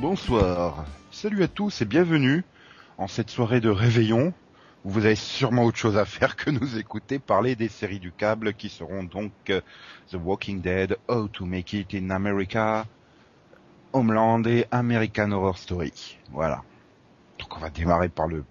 [0.00, 2.44] Bonsoir, salut à tous et bienvenue
[2.98, 4.32] en cette soirée de réveillon
[4.84, 8.12] où vous avez sûrement autre chose à faire que nous écouter parler des séries du
[8.12, 9.60] câble qui seront donc euh,
[10.10, 12.84] The Walking Dead, How to Make It in America,
[13.92, 16.18] Homeland et American Horror Story.
[16.30, 16.62] Voilà.
[17.38, 18.44] Donc on va démarrer par le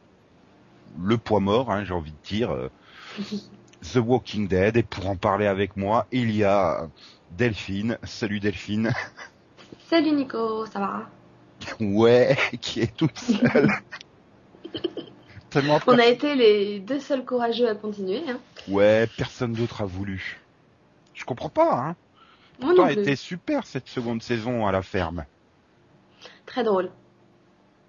[0.97, 2.51] le poids mort, hein, j'ai envie de dire.
[2.51, 2.69] euh,
[3.93, 6.87] The Walking Dead et pour en parler avec moi, il y a
[7.37, 7.99] Delphine.
[8.03, 8.91] Salut Delphine.
[9.89, 11.09] Salut Nico, ça va?
[11.79, 13.69] Ouais, qui est toute seule.
[15.49, 18.21] Tellement On a été les deux seuls courageux à continuer.
[18.27, 18.39] Hein.
[18.67, 20.41] Ouais, personne d'autre a voulu.
[21.13, 21.95] Je comprends pas, hein.
[22.59, 22.99] Pourtant, plus.
[22.99, 25.25] été super cette seconde saison à la ferme.
[26.45, 26.89] Très drôle.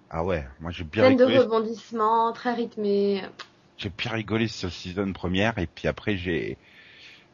[0.09, 1.43] Ah ouais, moi j'ai bien Pleine de rigolé.
[1.43, 3.23] rebondissements, très rythmé.
[3.77, 6.57] J'ai bien rigolé sur la saison première et puis après j'ai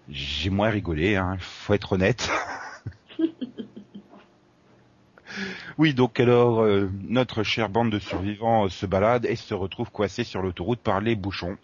[0.09, 1.38] j'ai moins rigolé, hein.
[1.40, 2.30] Faut être honnête.
[5.78, 9.92] oui, donc alors euh, notre chère bande de survivants euh, se balade et se retrouve
[9.92, 11.58] coincée sur l'autoroute par les bouchons,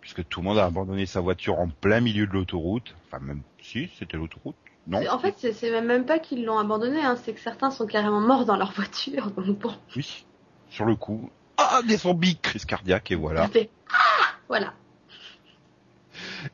[0.00, 2.94] puisque tout le monde a abandonné sa voiture en plein milieu de l'autoroute.
[3.06, 7.16] Enfin même si c'était l'autoroute, non En fait, c'est- même pas qu'ils l'ont abandonné, hein,
[7.22, 9.30] c'est que certains sont carrément morts dans leur voiture.
[9.36, 10.24] Donc bon, Oui,
[10.70, 11.30] sur le coup.
[11.56, 13.46] Ah, des zombies, crise cardiaque, et voilà.
[13.48, 14.74] fait Ah Voilà.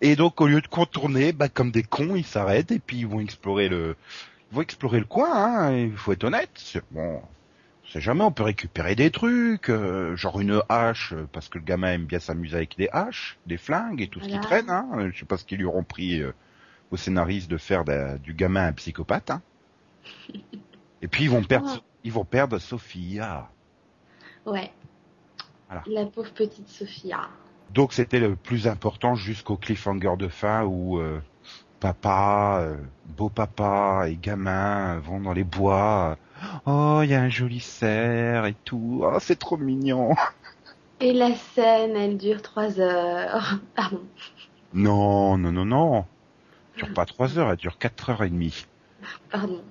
[0.00, 3.06] Et donc, au lieu de contourner, bah, comme des cons, ils s'arrêtent, et puis ils
[3.06, 3.96] vont explorer le,
[4.52, 6.50] vont explorer le coin, hein, il faut être honnête.
[6.54, 11.48] C'est- Bon, on sait jamais, on peut récupérer des trucs, euh, genre une hache, parce
[11.48, 14.40] que le gamin aime bien s'amuser avec des haches, des flingues et tout ce qui
[14.40, 15.10] traîne, hein.
[15.12, 16.32] Je sais pas ce qu'ils lui auront pris euh,
[16.90, 19.42] aux scénaristes de faire de- du gamin un psychopathe, hein.
[21.02, 21.80] Et puis ils vont perdre, Ouais.
[22.04, 23.48] ils vont perdre Sophia.
[24.46, 24.70] Ouais.
[25.68, 25.82] Voilà.
[25.86, 27.28] La pauvre petite Sophia.
[27.72, 31.20] Donc c'était le plus important jusqu'au cliffhanger de fin où euh,
[31.80, 32.76] papa, euh,
[33.16, 36.16] beau papa et gamin vont dans les bois.
[36.66, 39.00] Oh, il y a un joli cerf et tout.
[39.02, 40.14] Oh, c'est trop mignon.
[41.02, 43.58] Et la scène, elle dure trois heures.
[43.74, 44.02] Pardon.
[44.74, 46.04] Non, non, non, non.
[46.74, 48.66] Elle dure pas trois heures, elle dure quatre heures et demie.
[49.30, 49.64] Pardon.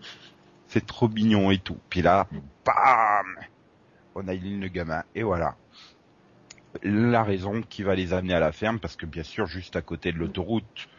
[0.68, 1.78] C'est trop mignon et tout.
[1.92, 2.28] Puis là,
[2.66, 3.46] bam
[4.16, 5.56] On a le gamin et voilà.
[6.82, 9.84] La raison qui va les amener à la ferme, parce que bien sûr, juste à
[9.84, 10.90] côté de l'autoroute,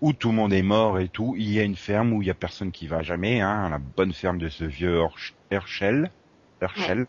[0.00, 2.28] où tout le monde est mort et tout, il y a une ferme où il
[2.28, 6.10] y a personne qui va jamais, hein, la bonne ferme de ce vieux Hersch- Herschel,
[6.60, 7.06] Herschel,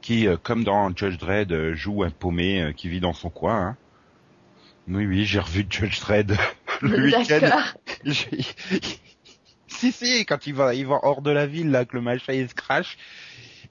[0.00, 3.30] qui, euh, comme dans Judge Dredd, euh, joue un paumé euh, qui vit dans son
[3.30, 3.66] coin.
[3.68, 3.76] Hein.
[4.88, 6.36] Oui, oui, j'ai revu Judge Dredd
[6.82, 7.50] le week-end.
[9.68, 12.32] Si si, quand il va, il va hors de la ville là, que le machin
[12.34, 12.98] il se crache,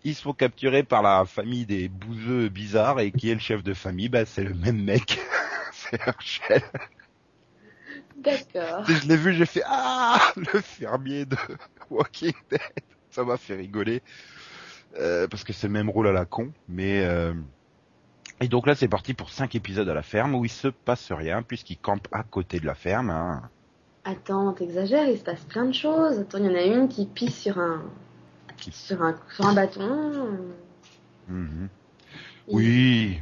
[0.03, 3.63] ils se font capturer par la famille des bouseux bizarres et qui est le chef
[3.63, 5.19] de famille, bah c'est le même mec,
[5.71, 6.63] c'est Herschel.
[8.23, 8.83] D'accord.
[8.85, 11.37] Je l'ai vu, j'ai fait ah le fermier de
[11.89, 12.59] Walking Dead,
[13.11, 14.01] ça m'a fait rigoler
[14.99, 17.33] Euh, parce que c'est le même rôle à la con, mais euh,
[18.41, 21.11] et donc là c'est parti pour cinq épisodes à la ferme où il se passe
[21.11, 23.09] rien puisqu'il campe à côté de la ferme.
[23.11, 23.43] Hein.
[24.03, 26.17] Attends, t'exagères, il se passe plein de choses.
[26.19, 27.83] Attends, il y en a une qui pisse sur un,
[28.71, 30.11] sur un, sur un bâton.
[31.27, 31.69] Mhm.
[32.47, 33.21] Il- Oui,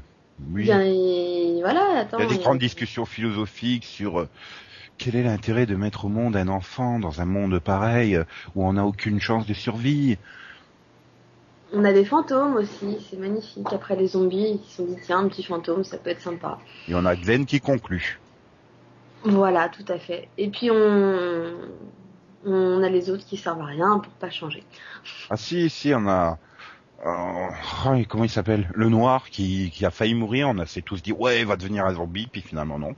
[0.52, 0.62] oui.
[0.62, 2.20] Il y a, il- voilà, attends.
[2.20, 4.30] Il y a des il- grandes discussions philosophiques sur euh,
[4.98, 8.24] quel est l'intérêt de mettre au monde un enfant dans un monde pareil euh,
[8.56, 10.18] où on n'a aucune chance de survie?
[11.74, 13.68] On a des fantômes aussi, c'est magnifique.
[13.72, 16.60] Après les zombies, ils se sont dit, tiens, un petit fantôme, ça peut être sympa.
[16.88, 18.20] Et on a Glenn qui conclut.
[19.24, 20.30] Voilà, tout à fait.
[20.38, 21.54] Et puis on,
[22.46, 24.64] on a les autres qui servent à rien pour pas changer.
[25.30, 26.40] Ah si, si, on a...
[27.06, 27.50] euh,
[27.86, 28.70] oh, comment il s'appelle?
[28.74, 31.58] Le noir qui, qui a failli mourir, on a s'est tous dit ouais, il va
[31.58, 32.96] devenir un zombie, puis finalement non.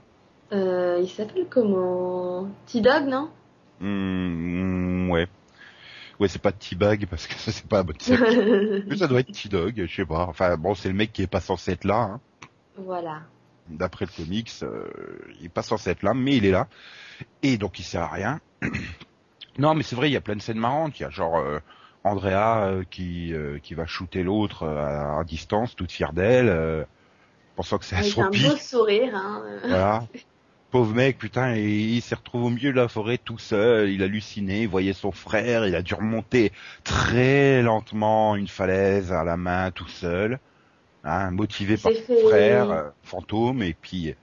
[0.52, 2.48] Euh, il s'appelle comment?
[2.66, 3.30] T-Dog, non?
[3.80, 5.28] Hmm, ouais.
[6.18, 8.82] Ouais, c'est pas T-Bag parce que ça c'est pas un bon série.
[8.88, 10.26] Mais ça doit être T-Dog, je sais pas.
[10.26, 12.00] Enfin bon, c'est le mec qui est pas censé être là.
[12.00, 12.20] Hein.
[12.76, 13.22] Voilà.
[13.68, 14.88] d'après le comics, euh,
[15.38, 16.66] il est pas censé être là, mais il est là.
[17.42, 18.40] Et donc il sert à rien.
[19.58, 20.98] non, mais c'est vrai, il y a plein de scènes marrantes.
[20.98, 21.58] Il y a genre euh,
[22.04, 23.32] Andrea qui
[23.62, 26.86] qui va shooter l'autre à, à distance, toute fière d'elle,
[27.56, 29.42] pensant que c'est un Avec un beau sourire, hein.
[29.62, 30.06] Voilà.
[30.70, 34.02] Pauvre mec, putain, et il s'est retrouvé au milieu de la forêt tout seul, il
[34.04, 36.52] halluciné, il voyait son frère, il a dû remonter
[36.84, 40.38] très lentement une falaise à la main tout seul,
[41.04, 44.14] hein, motivé par son fait- frère, euh, fantôme, et puis,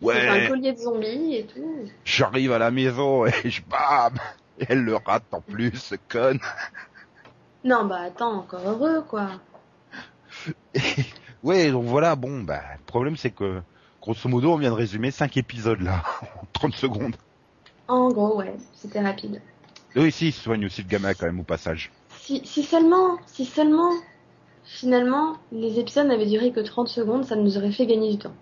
[0.00, 1.90] C'est un ouais, collier de zombies et tout.
[2.04, 4.14] j'arrive à la maison et je bam,
[4.58, 6.38] et elle le rate en plus, ce con.
[7.64, 9.28] Non, bah attends, encore heureux, quoi.
[11.42, 13.62] ouais, donc voilà, bon, bah, le problème c'est que,
[14.06, 16.04] grosso modo, on vient de résumer cinq épisodes là,
[16.40, 17.16] en 30 secondes.
[17.88, 19.42] En gros, ouais, c'était rapide.
[19.96, 21.90] Eux ici, ils soignent aussi le gamin quand même au passage.
[22.18, 23.90] si, si seulement, si seulement,
[24.64, 28.34] finalement, les épisodes n'avaient duré que 30 secondes, ça nous aurait fait gagner du temps.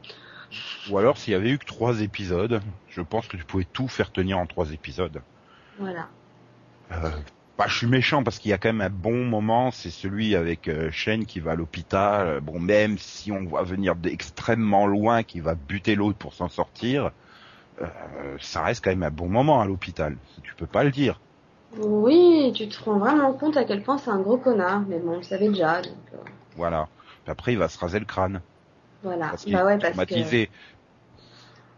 [0.90, 3.88] Ou alors, s'il y avait eu que trois épisodes, je pense que tu pouvais tout
[3.88, 5.22] faire tenir en trois épisodes.
[5.78, 6.08] Voilà.
[6.92, 7.10] Euh,
[7.58, 10.34] bah, je suis méchant parce qu'il y a quand même un bon moment, c'est celui
[10.34, 12.40] avec euh, Shane qui va à l'hôpital.
[12.40, 17.12] Bon, même si on voit venir d'extrêmement loin, qui va buter l'autre pour s'en sortir,
[17.80, 17.86] euh,
[18.40, 20.16] ça reste quand même un bon moment à l'hôpital.
[20.42, 21.20] Tu peux pas le dire.
[21.78, 25.14] Oui, tu te rends vraiment compte à quel point c'est un gros connard, mais bon,
[25.14, 25.82] on le savait déjà.
[25.82, 26.18] Donc, euh,
[26.56, 26.88] Voilà.
[27.24, 28.40] Puis après, il va se raser le crâne.
[29.02, 29.28] voilà.
[29.28, 30.48] Parce Bah ouais, parce que...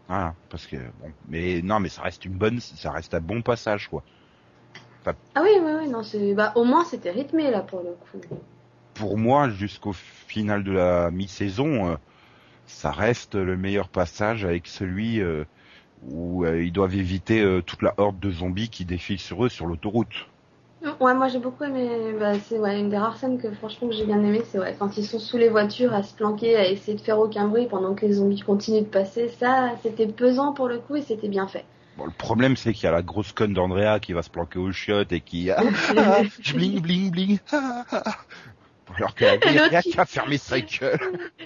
[0.07, 3.41] Voilà, parce que bon, mais non, mais ça reste une bonne, ça reste un bon
[3.41, 4.03] passage quoi.
[5.35, 6.33] Ah oui, oui, oui, non, c'est...
[6.33, 8.35] Bah, au moins c'était rythmé là pour le coup.
[8.93, 11.95] Pour moi, jusqu'au final de la mi-saison, euh,
[12.65, 15.45] ça reste le meilleur passage avec celui euh,
[16.03, 19.67] où euh, ils doivent éviter toute la horde de zombies qui défile sur eux sur
[19.67, 20.27] l'autoroute.
[20.99, 22.13] Ouais, moi j'ai beaucoup aimé.
[22.19, 24.75] Bah, c'est ouais, une des rares scènes que franchement que j'ai bien aimé, c'est ouais,
[24.77, 27.67] quand ils sont sous les voitures à se planquer, à essayer de faire aucun bruit
[27.67, 29.29] pendant que les zombies continuent de passer.
[29.29, 31.65] Ça, c'était pesant pour le coup et c'était bien fait.
[31.97, 34.59] Bon, le problème c'est qu'il y a la grosse conne d'Andrea qui va se planquer
[34.59, 35.61] aux chiottes et qui ah,
[35.97, 37.39] ah, je bling bling bling.
[37.51, 37.83] ah.
[38.95, 40.99] Alors qu'elle Et a l'autre rien qui- qu'à fermer sa gueule.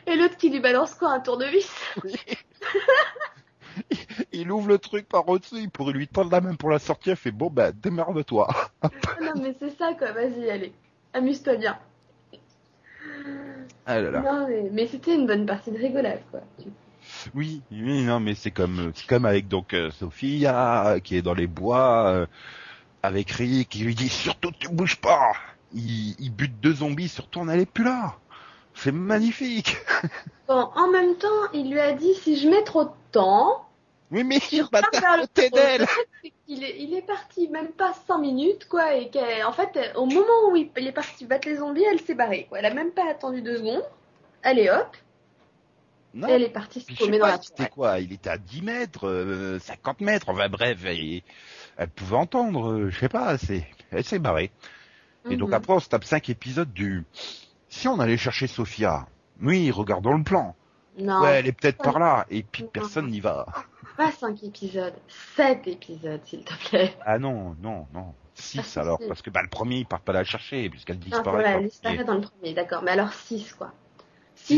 [0.06, 1.72] Et l'autre qui lui balance quoi, un tournevis
[4.34, 7.14] Il ouvre le truc par au-dessus, il pourrait lui tendre la main pour la sortir,
[7.14, 8.48] il fait bon bah démerde-toi.
[8.82, 8.90] Ah
[9.22, 10.74] Non mais c'est ça quoi, vas-y, allez,
[11.14, 11.80] amuse-toi bien.
[13.86, 14.20] Ah là là.
[14.22, 16.42] Non mais, mais c'était une bonne partie de rigolade quoi.
[17.36, 21.34] Oui, oui, non, mais c'est comme, c'est comme avec donc euh, Sophia qui est dans
[21.34, 22.26] les bois euh,
[23.04, 25.34] avec Rick qui lui dit surtout tu bouges pas.
[25.74, 28.16] Il, il bute deux zombies, surtout on n'allait plus là.
[28.74, 29.78] C'est magnifique.
[30.48, 33.66] Bon, en même temps, il lui a dit si je mets trop de temps,
[34.12, 35.86] Oui, mais côté d'elle.
[36.50, 40.06] Il est, il est parti même pas 5 minutes, quoi, et qu'en fait, euh, au
[40.06, 42.60] moment où il, il est parti battre les zombies, elle s'est barrée, quoi.
[42.60, 43.86] Elle a même pas attendu deux secondes.
[44.44, 44.98] Allez hop,
[46.14, 48.62] Non, et elle est partie se promener dans la c'était quoi Il était à 10
[48.62, 51.24] mètres, euh, 50 mètres, enfin bref, et
[51.78, 54.52] elle pouvait entendre, euh, je sais pas, c'est, elle s'est barrée.
[55.30, 55.54] Et donc Mhm.
[55.54, 57.06] après, on se tape cinq épisodes du.
[57.70, 59.08] Si on allait chercher Sophia,
[59.42, 60.56] oui, regardons le plan.
[60.98, 62.26] Non, Ouais, elle est peut-être par là.
[62.30, 62.70] Et puis Non.
[62.74, 63.46] personne n'y va.
[63.98, 64.94] pas 5 épisodes,
[65.36, 66.96] 7 épisodes, s'il te plaît.
[67.06, 68.14] Ah non, non, non.
[68.58, 71.00] Ah, Six si, alors, parce que bah le premier il part pas la chercher puisqu'elle
[71.10, 71.44] c'est disparaît.
[71.44, 72.82] vrai, dans elle le disparaît dans le premier, d'accord.
[72.84, 73.72] Mais alors 6, quoi.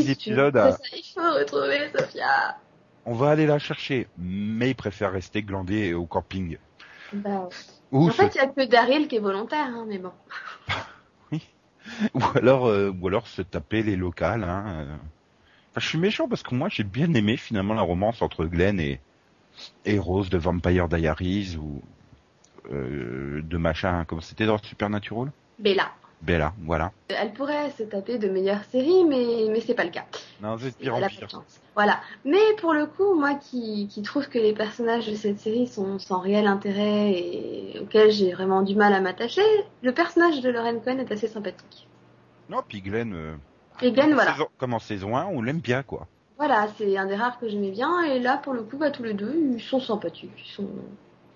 [0.01, 2.57] Six Six, tu épisodes nous à- fais ça, Il faut retrouver Sophia.
[3.05, 6.57] On va aller la chercher, mais il préfère rester glandé au camping.
[7.11, 7.49] Bah,
[7.91, 10.11] Ou, en fait, il y a que Daryl qui est volontaire, hein, mais bon.
[11.31, 11.37] se-
[12.13, 14.43] ou alors, euh, ou alors se taper les locales.
[14.43, 14.63] Hein.
[14.67, 14.95] euh.
[15.71, 18.79] Enfin, je suis méchant parce que moi j'ai bien aimé finalement la romance entre Glenn
[18.79, 18.99] et
[19.85, 21.81] et Rose de Vampire Diaries ou
[22.71, 24.05] euh, de machin.
[24.05, 25.91] Comment c'était dans Supernatural Bella.
[26.23, 26.91] Bella, voilà.
[27.09, 30.05] Elle pourrait se taper de meilleures séries, mais, mais c'est pas le cas.
[30.41, 30.99] Non, c'est pire en.
[31.75, 31.99] Voilà.
[32.23, 35.99] Mais pour le coup, moi qui, qui trouve que les personnages de cette série sont
[35.99, 39.41] sans réel intérêt et auxquels j'ai vraiment du mal à m'attacher,
[39.81, 41.87] le personnage de Lauren Cohen est assez sympathique.
[42.49, 43.13] Non, puis Glenn.
[43.13, 43.35] euh,
[43.81, 44.31] Et Glenn, comme, voilà.
[44.33, 46.07] saison, comme en saison 1, on l'aime bien quoi.
[46.37, 49.03] Voilà, c'est un des rares que j'aimais bien, et là, pour le coup, bah, tous
[49.03, 50.31] les deux, ils sont sympathiques.
[50.45, 50.67] Ils sont,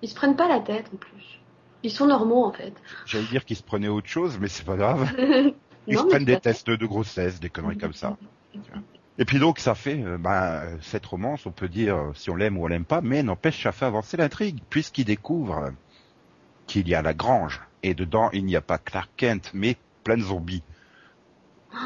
[0.02, 1.40] ils se prennent pas la tête, en plus.
[1.84, 2.74] Ils sont normaux, en fait.
[3.06, 5.10] J'allais dire qu'ils se prenaient autre chose, mais c'est pas grave.
[5.88, 8.18] Ils Non, se prennent des tests de grossesse, des conneries comme ça.
[9.20, 12.58] Et puis donc ça fait, bah, cette romance, on peut dire euh, si on l'aime
[12.58, 15.72] ou on l'aime pas, mais n'empêche ça fait avancer l'intrigue, puisqu'il découvre
[16.68, 20.18] qu'il y a la grange, et dedans il n'y a pas Clark Kent, mais plein
[20.18, 20.62] de zombies.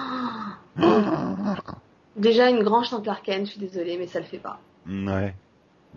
[2.17, 4.59] Déjà, une grange sans Clark Kent, je suis désolée, mais ça le fait pas.
[4.85, 5.33] Ouais.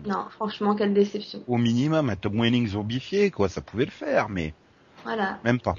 [0.05, 1.41] Non, franchement, quelle déception.
[1.47, 4.53] Au minimum, un Tom Welling zombifié, quoi, ça pouvait le faire, mais
[5.03, 5.39] Voilà.
[5.43, 5.75] même pas.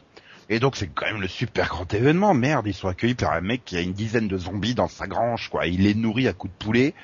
[0.48, 3.40] Et donc c'est quand même le super grand événement, merde, ils sont accueillis par un
[3.40, 5.66] mec qui a une dizaine de zombies dans sa grange, quoi.
[5.66, 6.94] Il les nourrit à coups de poulet,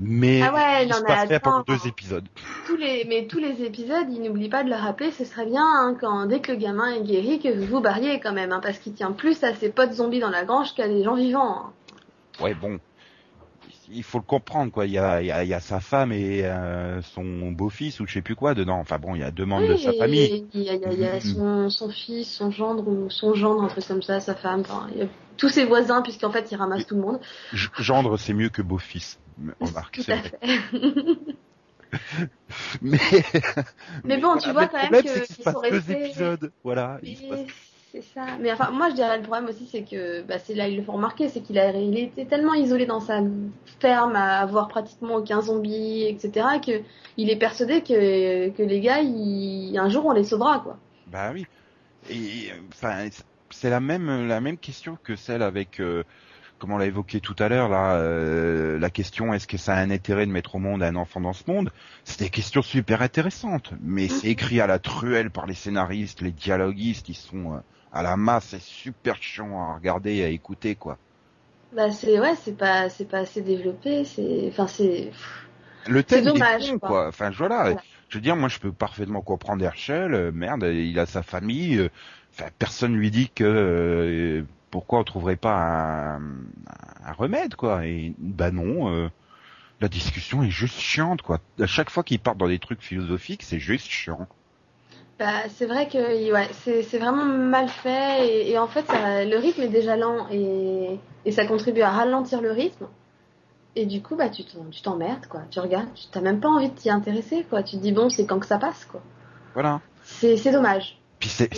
[0.00, 2.26] mais Ah ouais, il se passe rien pendant deux épisodes.
[2.66, 5.62] Tous les, mais tous les épisodes, il n'oublie pas de le rappeler, ce serait bien,
[5.64, 8.60] hein, quand, dès que le gamin est guéri, que vous vous barriez quand même, hein,
[8.62, 11.66] parce qu'il tient plus à ses potes zombies dans la grange qu'à des gens vivants.
[11.66, 11.72] hein.
[12.40, 12.78] Ouais, bon,
[13.90, 14.86] il faut le comprendre, quoi.
[14.86, 18.00] Il y a, il y a, il y a sa femme et euh, son beau-fils
[18.00, 18.78] ou je sais plus quoi dedans.
[18.78, 20.46] Enfin bon, il y a deux membres de sa famille.
[20.54, 23.08] Il y a, il y a- il y a son, son fils, son gendre, ou
[23.10, 26.02] son gendre, un truc comme ça, sa femme, enfin, il y a tous ses voisins,
[26.02, 27.20] puisqu'en fait, il ramasse tout le monde.
[27.78, 29.18] Gendre, c'est mieux que beau-fils.
[29.60, 30.30] Remarque, Tout c'est à vrai.
[30.40, 30.46] fait.
[32.82, 32.98] Mais,
[34.04, 35.60] Mais bon, tu voilà, vois quand même problème, que c'est qu'il se ils passe sont
[35.60, 36.52] restés- épisodes.
[36.64, 36.98] Voilà.
[37.02, 37.16] il
[37.96, 38.26] C'est ça.
[38.40, 40.82] Mais enfin, moi, je dirais le problème aussi, c'est que, bah, c'est là, ils le
[40.82, 43.22] font remarquer, c'est qu'il a, il était tellement isolé dans sa
[43.80, 46.82] ferme, à avoir pratiquement aucun zombie, etc., que
[47.16, 50.76] il est persuadé que, que les gars, ils- un jour, on les sauvera, quoi.
[51.06, 51.46] Bah oui.
[52.10, 53.08] Et enfin,
[53.50, 56.04] c'est la même la même question que celle avec euh,
[56.58, 59.80] comme on l'a évoqué tout à l'heure là, euh, la question est-ce que ça a
[59.80, 61.72] un intérêt de mettre au monde un enfant dans ce monde?
[62.04, 66.32] C'est des questions super intéressantes, mais c'est écrit à la truelle par les scénaristes, les
[66.32, 67.58] dialoguistes, ils sont euh,
[67.92, 70.98] à la masse, c'est super chiant à regarder et à écouter quoi.
[71.72, 75.12] Bah c'est ouais, c'est pas c'est pas assez développé, c'est enfin c'est
[75.86, 77.02] le thème C'est dommage, con, quoi.
[77.02, 77.08] quoi.
[77.08, 77.84] Enfin voilà, Voilà.
[78.08, 81.78] je veux dire moi je peux parfaitement comprendre Herschel, euh, merde, il a sa famille,
[81.78, 81.88] euh,
[82.32, 85.56] enfin personne lui dit que euh, pourquoi on trouverait pas
[86.16, 86.22] un,
[87.04, 89.08] un remède quoi et bah non euh,
[89.80, 91.40] la discussion est juste chiante quoi.
[91.60, 94.28] À chaque fois qu'il part dans des trucs philosophiques, c'est juste chiant.
[95.18, 99.24] Bah, c'est vrai que ouais, c'est c'est vraiment mal fait et, et en fait ça,
[99.24, 102.86] le rythme est déjà lent et, et ça contribue à ralentir le rythme.
[103.76, 105.40] Et du coup bah tu t'en- tu t'emmerdes quoi.
[105.50, 107.62] Tu regardes, tu t'as même pas envie de t'y intéresser quoi.
[107.62, 109.00] Tu te dis bon c'est quand que ça passe quoi.
[109.54, 109.80] Voilà.
[110.04, 110.98] C'est c'est dommage.
[111.18, 111.48] Puis c'est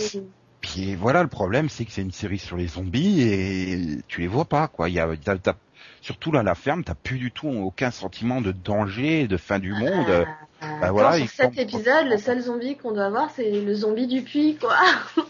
[0.61, 4.27] Puis voilà, le problème, c'est que c'est une série sur les zombies et tu les
[4.27, 4.89] vois pas, quoi.
[4.89, 5.55] Il y a, t'as- t'as-
[6.01, 9.71] surtout là, la ferme, t'as plus du tout aucun sentiment de danger, de fin du
[9.73, 10.09] monde.
[10.09, 10.25] Euh,
[10.61, 13.73] bah voilà, attends, il sur cet épisode, le seul zombie qu'on doit voir, c'est le
[13.73, 14.75] zombie du puits, quoi.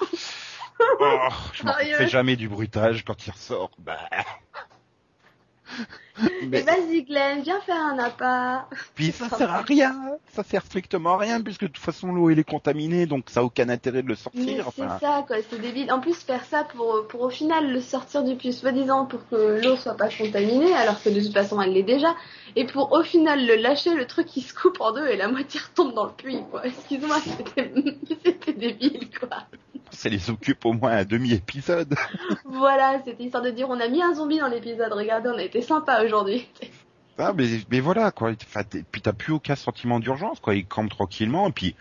[1.01, 1.63] Oh, je
[1.97, 3.71] fais jamais du bruitage quand il ressort.
[3.79, 3.99] Bah.
[6.47, 8.67] Mais vas-y, Glenn, viens faire un appât.
[8.95, 9.95] puis ça sert à rien,
[10.33, 13.41] ça sert strictement à rien puisque de toute façon l'eau elle est contaminée, donc ça
[13.41, 14.69] a aucun intérêt de le sortir.
[14.75, 15.91] c'est ça, quoi, c'est débile.
[15.91, 19.61] En plus, faire ça pour, pour au final le sortir du puits, soi-disant pour que
[19.63, 22.15] l'eau soit pas contaminée, alors que de toute façon elle l'est déjà,
[22.55, 25.27] et pour au final le lâcher, le truc qui se coupe en deux et la
[25.27, 26.65] moitié retombe dans le puits, quoi.
[26.65, 27.73] Excuse-moi, c'était
[28.23, 29.29] c'était débile, quoi.
[29.91, 31.95] ça les occupe au moins un demi-épisode.
[32.45, 35.43] Voilà, c'était histoire de dire on a mis un zombie dans l'épisode, regardez, on a
[35.43, 36.47] été sympa aujourd'hui.
[37.17, 38.31] Ah, mais, mais voilà, quoi.
[38.31, 38.61] Enfin,
[38.91, 40.55] puis t'as plus aucun sentiment d'urgence, quoi.
[40.55, 41.75] Ils campent tranquillement, et puis,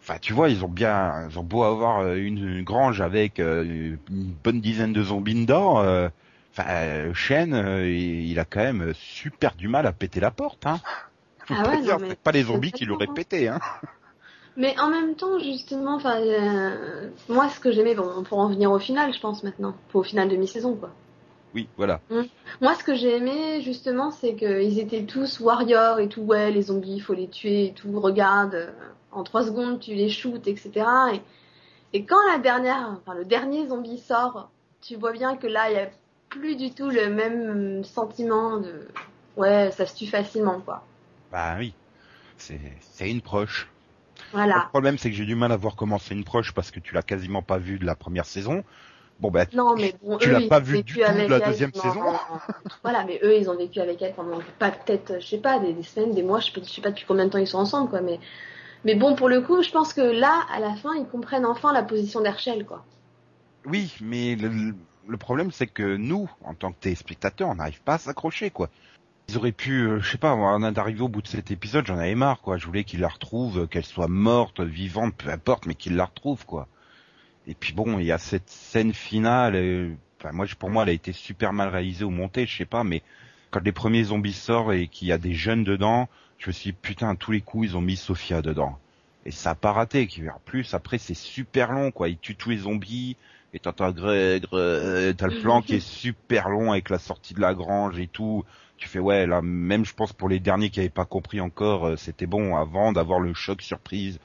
[0.00, 3.40] enfin, tu vois, ils ont bien, ils ont beau avoir euh, une, une grange avec
[3.40, 6.08] euh, une bonne dizaine de zombies dedans, euh,
[6.52, 10.66] enfin, euh, Shen, euh, il, a quand même super du mal à péter la porte,
[10.66, 10.80] hein.
[11.46, 13.60] Faut Ah pas ouais, non, dire, mais pas les zombies qui l'auraient pété, hein.
[14.56, 16.18] Mais en même temps, justement, enfin,
[17.28, 20.28] moi, ce que j'aimais, bon, pour en venir au final, je pense maintenant, au final
[20.28, 20.90] de mi-saison, quoi.
[21.54, 22.00] Oui, voilà.
[22.60, 26.62] Moi, ce que j'ai aimé, justement, c'est qu'ils étaient tous warriors et tout, ouais, les
[26.62, 28.70] zombies, il faut les tuer et tout, regarde, euh,
[29.10, 30.86] en trois secondes, tu les shoots, etc.
[31.14, 31.20] Et,
[31.92, 35.74] et quand la dernière, enfin, le dernier zombie sort, tu vois bien que là, il
[35.74, 35.90] y a
[36.28, 38.86] plus du tout le même sentiment de,
[39.36, 40.84] ouais, ça se tue facilement, quoi.
[41.32, 41.74] Bah oui.
[42.38, 43.68] C'est, une proche.
[44.32, 44.68] Le Voilà.
[44.70, 46.94] problème, c'est que j'ai du mal à voir comment c'est une proche parce que tu
[46.94, 48.64] l'as quasiment pas vu de la première saison.
[49.20, 51.74] Bon, bah, Non, mais bon, Tu l'as pas vu vécu du tout la elle deuxième
[51.74, 52.02] saison.
[52.82, 55.72] Voilà, mais eux, ils ont vécu avec elle pendant pas peut-être, je sais pas, des,
[55.74, 57.46] des semaines, des mois, je sais, pas, je sais pas depuis combien de temps ils
[57.46, 58.00] sont ensemble, quoi.
[58.00, 58.18] Mais,
[58.84, 61.72] mais bon, pour le coup, je pense que là, à la fin, ils comprennent enfin
[61.72, 62.84] la position d'Herschel, quoi.
[63.66, 64.74] Oui, mais le,
[65.06, 68.70] le problème c'est que nous, en tant que téléspectateurs, on n'arrive pas à s'accrocher, quoi.
[69.28, 71.86] Ils auraient pu, euh, je sais pas, on est arrivé au bout de cet épisode,
[71.86, 72.56] j'en avais marre, quoi.
[72.56, 76.46] Je voulais qu'ils la retrouvent, qu'elle soit morte, vivante, peu importe, mais qu'ils la retrouvent,
[76.46, 76.66] quoi.
[77.50, 79.56] Et puis bon, il y a cette scène finale.
[79.56, 79.90] euh,
[80.32, 83.02] moi, pour moi, elle a été super mal réalisée ou montée, je sais pas, mais
[83.50, 86.70] quand les premiers zombies sortent et qu'il y a des jeunes dedans, je me suis
[86.70, 88.78] dit, putain, tous les coups, ils ont mis Sophia dedans.
[89.26, 90.08] Et ça a pas raté.
[90.32, 92.08] En plus, après, c'est super long, quoi.
[92.08, 93.16] Ils tuent tous les zombies.
[93.52, 97.40] Et t'entends Greg, euh, t'as le plan qui est super long avec la sortie de
[97.40, 98.44] la grange et tout.
[98.76, 101.88] Tu fais ouais, là, même je pense pour les derniers qui avaient pas compris encore,
[101.88, 104.20] euh, c'était bon avant d'avoir le choc surprise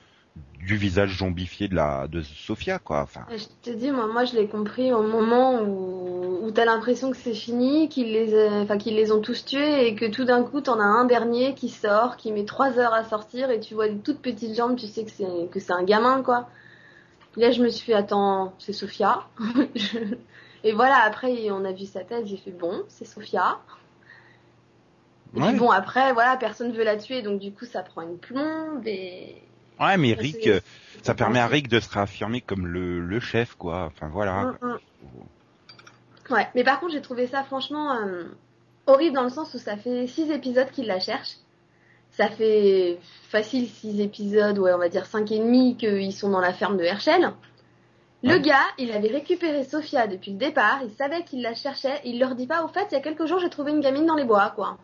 [0.65, 3.01] du visage zombifié de la de Sophia, quoi.
[3.01, 7.10] Enfin, je te dis, moi, moi, je l'ai compris au moment où, où t'as l'impression
[7.12, 10.25] que c'est fini, qu'ils les, a- enfin, qu'ils les ont tous tués et que tout
[10.25, 13.60] d'un coup, t'en as un dernier qui sort, qui met trois heures à sortir et
[13.60, 16.48] tu vois des toutes petites jambes, tu sais que c'est, que c'est un gamin, quoi.
[17.38, 19.24] Là, je me suis fait, attends, c'est Sophia.
[19.75, 20.15] Je-
[20.63, 23.60] Et voilà, après, on a vu sa tête, j'ai fait, bon, c'est Sophia.
[25.36, 25.50] Et Ouais.
[25.50, 28.86] puis bon, après, voilà, personne veut la tuer, donc du coup, ça prend une plombe
[28.88, 29.36] et...
[29.79, 30.60] ouais, mais Rick, euh,
[31.03, 31.48] ça permet à.
[31.48, 33.86] Rick de se réaffirmer comme le le chef, quoi.
[33.86, 34.55] Enfin voilà.
[34.62, 34.77] Mm, mm.
[36.32, 38.24] Ouais, mais par contre, j'ai trouvé ça franchement euh,
[38.88, 41.38] horrible dans le sens où ça fait six épisodes qu'il la cherche.
[42.12, 42.98] Ça fait
[43.29, 46.77] facile six épisodes, ouais, on va dire cinq et demi qu'ils sont dans la ferme
[46.77, 47.34] de Herschel.
[48.24, 52.20] Le gars, il avait récupéré Sophia depuis le départ, il savait qu'il la cherchait, il
[52.20, 54.15] leur dit pas, au fait, il y a quelques jours, j'ai trouvé une gamine dans
[54.15, 54.77] les bois, quoi.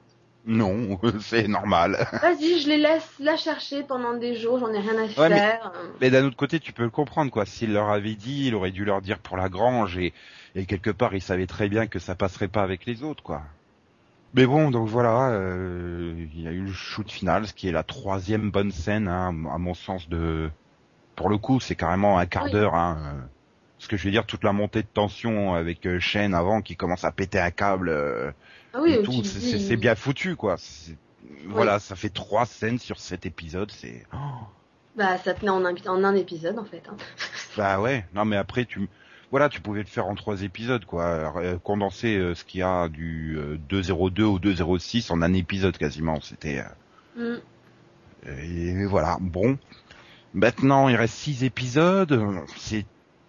[0.45, 2.07] Non, c'est normal.
[2.21, 5.71] Vas-y, je les laisse la chercher pendant des jours, j'en ai rien à Ouais, faire.
[5.99, 7.45] Mais d'un autre côté, tu peux le comprendre, quoi.
[7.45, 10.13] S'il leur avait dit, il aurait dû leur dire pour la grange et,
[10.55, 13.43] et quelque part, il savait très bien que ça passerait pas avec les autres, quoi.
[14.33, 17.71] Mais bon, donc voilà, euh, il y a eu le shoot final, ce qui est
[17.73, 20.49] la troisième bonne scène, hein, à mon sens de.
[21.15, 22.51] Pour le coup, c'est carrément un quart Oui.
[22.51, 22.75] d'heure.
[22.75, 23.29] Hein.
[23.77, 26.77] Parce que je veux dire, toute la montée de tension avec euh, Shane avant qui
[26.77, 28.31] commence à péter un câble euh,
[28.73, 30.55] Ah oui, tout, c'est dis- bien foutu, quoi.
[31.47, 34.05] Voilà, ça fait trois scènes sur cet épisode, c'est...
[34.13, 34.17] oh.
[34.95, 36.83] Bah, ça tenait en un, en un épisode, en fait.
[36.89, 36.95] hein.
[37.57, 38.87] Bah ouais, non mais après tu
[39.29, 42.63] voilà, tu pouvais le faire en trois épisodes quoi, Euh, condenser euh, ce qu'il y
[42.63, 46.59] a du euh, 202 au 206 en un épisode quasiment, c'était
[47.17, 47.37] euh,
[48.25, 48.29] Mm.
[48.39, 49.57] et voilà, bon.
[50.33, 52.17] Maintenant, il reste six épisodes,
[52.55, 52.85] c'est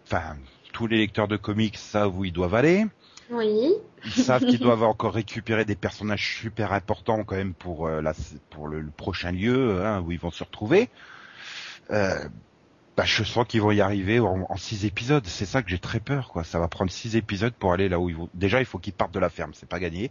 [0.06, 0.36] enfin
[0.72, 2.86] tous les lecteurs de comics savent où ils doivent aller.
[3.32, 3.72] Oui.
[4.04, 8.12] Ils savent qu'ils doivent encore récupérer des personnages super importants quand même pour euh, la,
[8.50, 10.90] pour le, le prochain lieu hein, où ils vont se retrouver.
[11.90, 12.14] Euh,
[12.96, 15.26] bah, je sens qu'ils vont y arriver en, en six épisodes.
[15.26, 16.44] C'est ça que j'ai très peur, quoi.
[16.44, 18.28] Ça va prendre six épisodes pour aller là où ils vont.
[18.34, 20.10] Déjà, il faut qu'ils partent de la ferme, c'est pas gagné.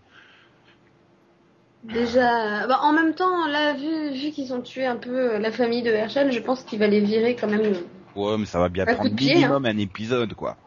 [1.84, 5.52] Déjà, bah, en même temps, là, vu, vu qu'ils ont tué un peu euh, la
[5.52, 7.74] famille de Herschel, je pense qu'il va les virer quand même.
[8.16, 10.58] Ouais, mais ça va bien prendre pied, minimum un épisode, quoi.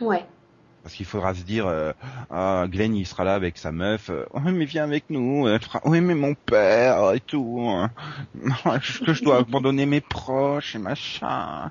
[0.00, 0.24] Ouais.
[0.82, 1.92] Parce qu'il faudra se dire, euh,
[2.30, 4.08] ah, Glenn, il sera là avec sa meuf.
[4.10, 5.46] euh, oui, mais viens avec nous.
[5.48, 7.60] Elle fera, oui, mais mon père et tout.
[7.68, 7.90] hein.
[8.74, 11.70] Est-ce que je dois abandonner mes proches et machin?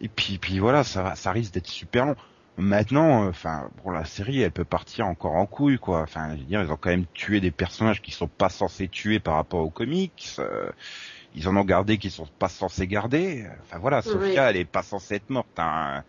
[0.00, 2.16] Et puis, puis voilà, ça, va- ça risque d'être super long.
[2.56, 6.02] Maintenant, euh, enfin, pour la série, elle peut partir encore en couille, quoi.
[6.02, 8.88] Enfin, je veux dire, ils ont quand même tué des personnages qui sont pas censés
[8.88, 10.34] tuer par rapport aux comics.
[10.40, 10.70] euh,
[11.34, 13.46] ils en ont gardé qui sont pas censés garder.
[13.62, 15.58] Enfin voilà, Sophia, elle est pas censée être morte.
[15.58, 16.04] hein.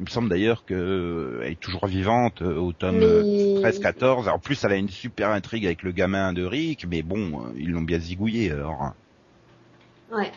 [0.00, 4.30] Il me semble d'ailleurs que euh, elle est toujours vivante au tome Mais- 13-14.
[4.30, 7.52] En plus, elle a une super intrigue avec le gamin de Rick, mais bon, euh,
[7.58, 8.50] ils l'ont bien zigouillé.
[8.50, 8.94] Alors.
[10.10, 10.32] Ouais.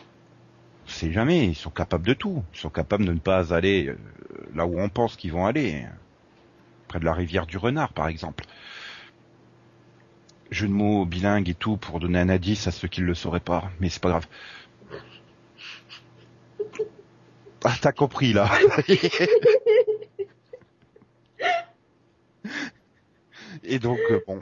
[0.86, 1.46] on sait jamais.
[1.46, 2.44] Ils sont capables de tout.
[2.52, 3.96] Ils sont capables de ne pas aller euh,
[4.54, 5.86] là où on pense qu'ils vont aller,
[6.86, 8.44] près de la rivière du Renard, par exemple.
[10.50, 13.14] Jeu de mots bilingue et tout pour donner un indice à ceux qui ne le
[13.14, 14.26] sauraient pas, mais c'est pas grave.
[17.64, 18.50] Ah, t'as compris là.
[23.62, 24.40] Et donc euh, bon,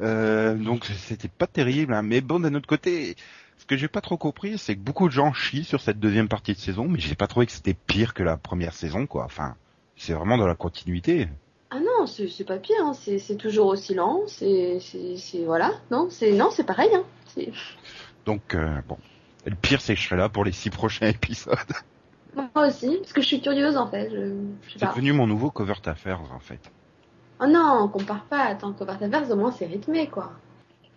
[0.00, 2.02] Euh, donc c'était pas terrible, hein.
[2.02, 3.16] mais bon d'un autre côté,
[3.58, 6.28] ce que j'ai pas trop compris, c'est que beaucoup de gens chient sur cette deuxième
[6.28, 9.24] partie de saison, mais j'ai pas trouvé que c'était pire que la première saison, quoi.
[9.24, 9.56] Enfin,
[9.96, 11.28] c'est vraiment dans la continuité.
[11.70, 12.92] Ah non, c'est pas pire, hein.
[12.94, 14.78] c'est toujours aussi lent, c'est
[15.44, 17.04] voilà, non, c'est non, c'est pareil, hein.
[17.34, 17.52] C'est-
[18.24, 18.96] Donc euh, bon,
[19.44, 21.58] le pire c'est que je serai là pour les six prochains épisodes.
[22.54, 24.10] Moi aussi, parce que je suis curieuse en fait,
[24.78, 26.70] C'est devenu mon nouveau cover affairs en fait.
[27.40, 30.32] Oh non, on compare pas, attends, Covert Affairs, au moins c'est rythmé quoi.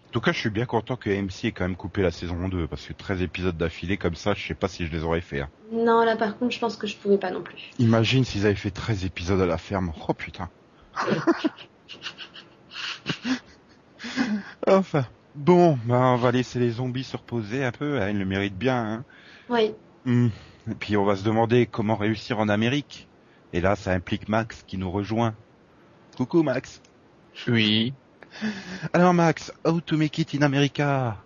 [0.07, 2.49] En tout cas, je suis bien content que AMC ait quand même coupé la saison
[2.49, 5.21] 2, parce que 13 épisodes d'affilée comme ça, je sais pas si je les aurais
[5.21, 5.39] fait.
[5.41, 5.49] hein.
[5.71, 7.69] Non, là par contre, je pense que je pouvais pas non plus.
[7.79, 9.93] Imagine s'ils avaient fait 13 épisodes à la ferme.
[10.07, 10.49] Oh putain.
[14.67, 15.05] enfin.
[15.33, 18.57] Bon, bah, on va laisser les zombies se reposer un peu, hein, ils le méritent
[18.57, 18.75] bien.
[18.75, 19.05] Hein.
[19.49, 19.73] Oui.
[20.03, 20.27] Hmm.
[20.69, 23.07] Et puis on va se demander comment réussir en Amérique.
[23.53, 25.35] Et là, ça implique Max qui nous rejoint.
[26.15, 26.81] Coucou Max.
[27.47, 27.93] Oui,
[28.93, 31.17] Alors Max, How to Make It in America?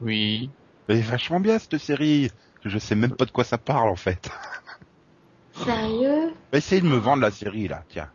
[0.00, 0.50] oui.
[0.88, 2.30] Est vachement bien cette série.
[2.64, 4.28] Je sais même pas de quoi ça parle en fait.
[5.52, 6.32] Sérieux?
[6.52, 8.10] Va essayer de me vendre la série là, tiens.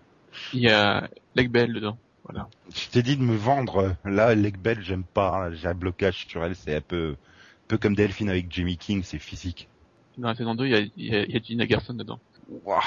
[0.54, 1.98] Il y a Leg Bell dedans.
[2.26, 2.48] Voilà.
[2.76, 3.96] Je t'ai dit de me vendre.
[4.04, 5.46] Là, Leg Bell, j'aime pas.
[5.48, 5.54] hein.
[5.54, 6.56] J'ai un blocage sur elle.
[6.56, 9.04] C'est un peu, un peu comme Delphine avec Jimmy King.
[9.04, 9.70] C'est physique.
[10.18, 11.94] Dans la saison 2, il y a, il y a, il y a Gina Garson
[11.94, 12.20] dedans.
[12.64, 12.82] Waouh.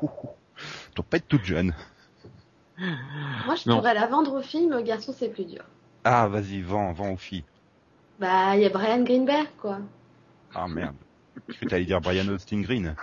[0.00, 1.74] Tu dois pas être toute jeune.
[2.78, 3.76] Moi je Non.
[3.76, 5.62] pourrais la vendre au film, garçon c'est plus dur.
[6.04, 7.44] Ah, vas-y, vends, vends aux filles.
[8.18, 9.78] Bah, il y a Brian Greenberg quoi.
[10.54, 10.96] Ah merde.
[11.48, 12.94] Je que t'allais dire Brian Austin Green.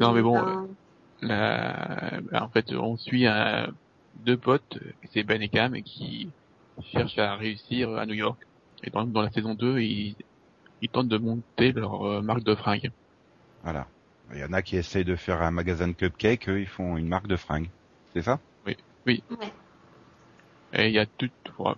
[0.00, 0.68] Non, mais bon, Ben,
[1.22, 3.68] La- bah, en fait, on suit un-
[4.24, 4.78] deux potes,
[5.12, 6.28] c'est Ben et Cam, qui
[6.92, 8.38] cherchent à réussir à New York.
[8.82, 10.16] Et dans, dans la saison 2, ils,
[10.84, 12.92] ils tentent de monter leur euh, marque de fringues.
[13.62, 13.86] Voilà.
[14.32, 16.48] Il y en a qui essayent de faire un magasin de cupcakes.
[16.48, 17.70] Eux, ils font une marque de fringues.
[18.12, 18.38] C'est ça?
[18.66, 18.76] Ouais.
[19.06, 21.76] Et il y a tout, voilà.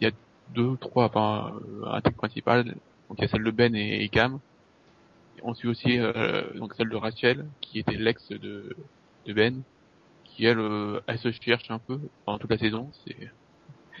[0.00, 0.14] il y a
[0.54, 2.64] deux, trois, enfin, euh, intrigues principales.
[3.08, 4.38] Donc il y a celle de Ben et, et Cam.
[5.42, 8.76] On suit aussi euh, donc celle de Rachel, qui était l'ex de,
[9.26, 9.62] de Ben,
[10.24, 12.90] qui elle, euh, elle se cherche un peu pendant toute la saison.
[13.04, 13.30] C'est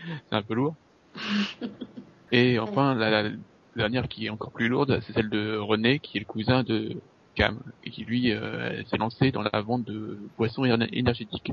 [0.06, 0.76] c'est un peu lourd.
[2.32, 3.30] Et enfin la, la
[3.78, 6.96] dernière qui est encore plus lourde, c'est celle de René, qui est le cousin de
[7.34, 11.52] Cam, et qui lui euh, s'est lancé dans la vente de boissons éner- énergétiques.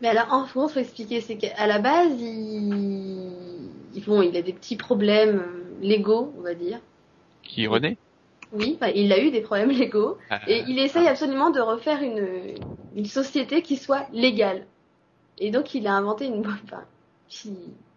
[0.00, 4.02] Mais alors, en gros, faut expliquer, c'est qu'à la base, il...
[4.06, 6.80] bon, il a des petits problèmes euh, légaux, on va dire.
[7.42, 7.96] Qui est René?
[8.52, 10.18] Oui, il a eu des problèmes légaux.
[10.30, 12.54] Euh, Et il essaye absolument de refaire une,
[12.94, 14.66] une société qui soit légale.
[15.38, 16.40] Et donc, il a inventé une...
[16.40, 16.84] Enfin,
[17.44, 17.56] il,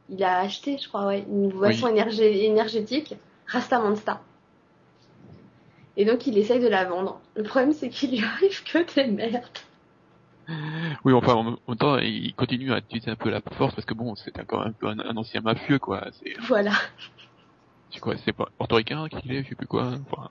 [0.09, 3.15] il a acheté, je crois, ouais, une boisson énergé- énergétique,
[3.47, 4.13] Rasta Monster.
[5.97, 7.19] Et donc il essaye de la vendre.
[7.35, 9.59] Le problème c'est qu'il lui arrive que des merdes.
[11.03, 13.93] Oui, enfin, en même temps, il continue à utiliser un peu la force parce que
[13.95, 16.05] bon, c'est encore un peu un, un ancien mafieux, quoi.
[16.19, 16.71] C'est, Voilà.
[17.91, 19.93] c'est quoi, c'est pas portoricain qu'il est, je sais plus quoi.
[20.07, 20.29] Enfin,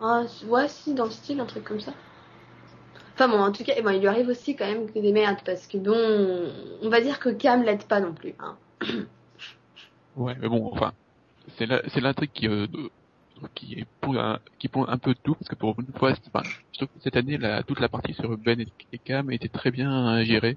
[0.00, 1.92] Ah, ouais, si, dans le style, un truc comme ça.
[3.14, 5.40] Enfin bon, en tout cas, bon, il lui arrive aussi quand même que des merdes,
[5.44, 8.34] parce que bon, on va dire que Cam l'aide pas non plus.
[8.38, 8.56] Hein.
[10.16, 10.92] ouais, mais bon, enfin,
[11.58, 12.66] c'est la, c'est l'intrigue qui, euh,
[13.54, 16.12] qui est pour un, qui pond un peu de tout parce que pour une fois,
[16.32, 19.30] enfin, je trouve que cette année, la, toute la partie sur Ben et, et Cam
[19.30, 20.56] était très bien gérée.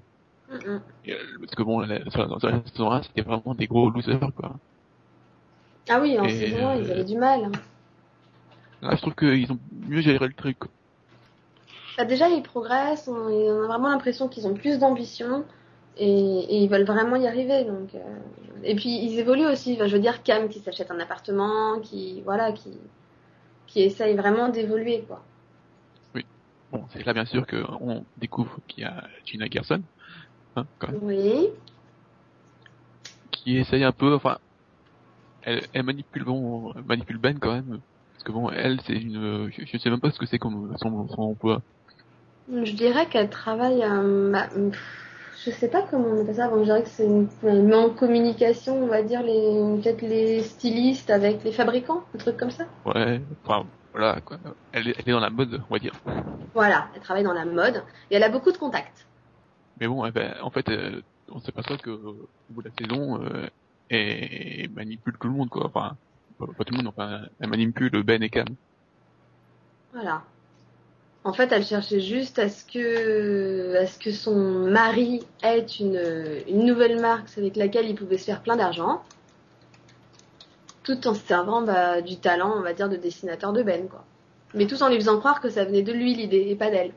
[0.50, 0.78] Mm.
[1.04, 3.66] Et, euh, parce que bon, la, sur, la- sur la saison 1, c'était vraiment des
[3.66, 4.56] gros losers, quoi.
[5.88, 7.44] Ah oui, en Et, saison 1, ils euh, avaient du mal.
[7.44, 7.52] hein.
[8.82, 10.58] Là, je trouve qu'ils ont mieux géré le truc.
[10.58, 10.68] quoi.
[11.98, 15.44] Bah, déjà, ils progressent, on, on a vraiment l'impression qu'ils ont plus d'ambition
[15.98, 17.64] et, et ils veulent vraiment y arriver.
[17.64, 17.98] Donc, euh,
[18.64, 19.74] et puis ils évoluent aussi.
[19.74, 22.78] Enfin, je veux dire, Cam qui s'achète un appartement, qui voilà, qui
[23.66, 25.22] qui essaye vraiment d'évoluer quoi.
[26.70, 29.82] Bon, c'est là bien sûr qu'on découvre qu'il y a Gina Gerson,
[30.56, 31.50] hein, quand même, Oui.
[33.32, 34.38] qui essaye un peu, enfin,
[35.42, 37.80] elle, elle manipule bon, elle manipule Ben quand même,
[38.12, 40.74] parce que bon, elle c'est une, je, je sais même pas ce que c'est comme
[40.78, 41.62] son, son emploi.
[42.52, 45.09] Je dirais qu'elle travaille, euh, bah, pff,
[45.44, 47.90] je sais pas comment on appelle ça, bon, je dirais que c'est une, met en
[47.90, 52.64] communication, on va dire, les, peut-être les stylistes avec les fabricants, un truc comme ça.
[52.84, 54.38] Ouais, enfin voilà quoi.
[54.72, 55.94] Elle, est- elle est dans la mode, on va dire.
[56.54, 59.06] Voilà, elle travaille dans la mode et elle a beaucoup de contacts.
[59.80, 63.22] Mais bon, eh ben, en fait, euh, on s'aperçoit que au bout de la saison,
[63.22, 63.46] euh,
[63.88, 65.66] elle manipule tout le monde quoi.
[65.66, 65.96] Enfin,
[66.38, 68.46] pas, pas tout le monde, enfin, elle manipule Ben et Cam.
[69.92, 70.22] Voilà.
[71.22, 76.00] En fait, elle cherchait juste à ce que, à ce que son mari ait une,
[76.48, 79.02] une nouvelle marque avec laquelle il pouvait se faire plein d'argent,
[80.82, 84.04] tout en se servant bah, du talent, on va dire, de dessinateur de Ben, quoi.
[84.54, 86.92] Mais tout en lui faisant croire que ça venait de lui l'idée et pas d'elle.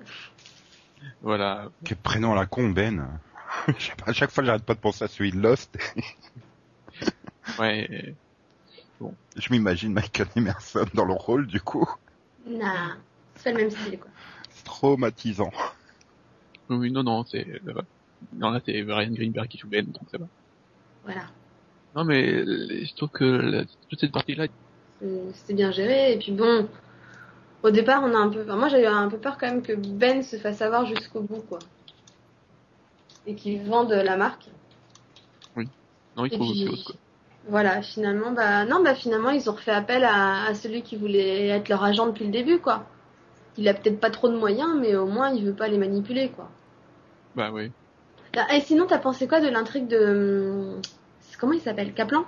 [1.21, 1.69] Voilà.
[1.83, 3.07] Quel prénom à la con, Ben.
[4.05, 5.77] À chaque fois, j'arrête pas de penser à celui de Lost.
[7.59, 8.15] Ouais.
[9.35, 11.87] Je m'imagine Michael Emerson dans le rôle, du coup.
[12.47, 12.95] Nah,
[13.43, 14.09] c'est le même style, quoi.
[14.49, 15.51] C'est traumatisant.
[16.69, 17.81] Oui, non, non, c'est, va.
[18.33, 20.27] Non, là, c'est Ryan Greenberg qui joue Ben, donc ça va.
[21.03, 21.23] Voilà.
[21.95, 24.47] Non, mais euh, je trouve que la- toute cette partie-là,
[25.03, 26.13] Euh, C'était bien géré.
[26.13, 26.67] Et puis bon,
[27.61, 29.73] au départ, on a un peu, enfin, moi j'avais un peu peur quand même que
[29.73, 31.59] Ben se fasse avoir jusqu'au bout, quoi.
[33.27, 34.47] Et qu'il vende la marque.
[36.15, 36.95] non, il trouve puis- autre chose, quoi.
[37.49, 41.47] Voilà, finalement, bah non, bah finalement ils ont refait appel à, à celui qui voulait
[41.47, 42.87] être leur agent depuis le début, quoi.
[43.57, 46.29] Il a peut-être pas trop de moyens, mais au moins il veut pas les manipuler,
[46.29, 46.49] quoi.
[47.35, 47.71] Bah, oui.
[48.35, 50.79] Ah, Et sinon, t'as pensé quoi de l'intrigue de,
[51.19, 52.25] c'est- comment il s'appelle, Kaplan,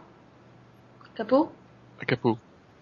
[1.16, 1.52] Capot,
[2.06, 2.38] Capot.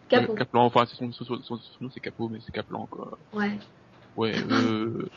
[0.09, 0.35] Capot.
[0.35, 3.17] Caplan, enfin, c'est son, son, son, son nom, c'est Capot, mais c'est Caplan, quoi.
[3.33, 3.51] Ouais.
[4.15, 5.09] Ouais, euh,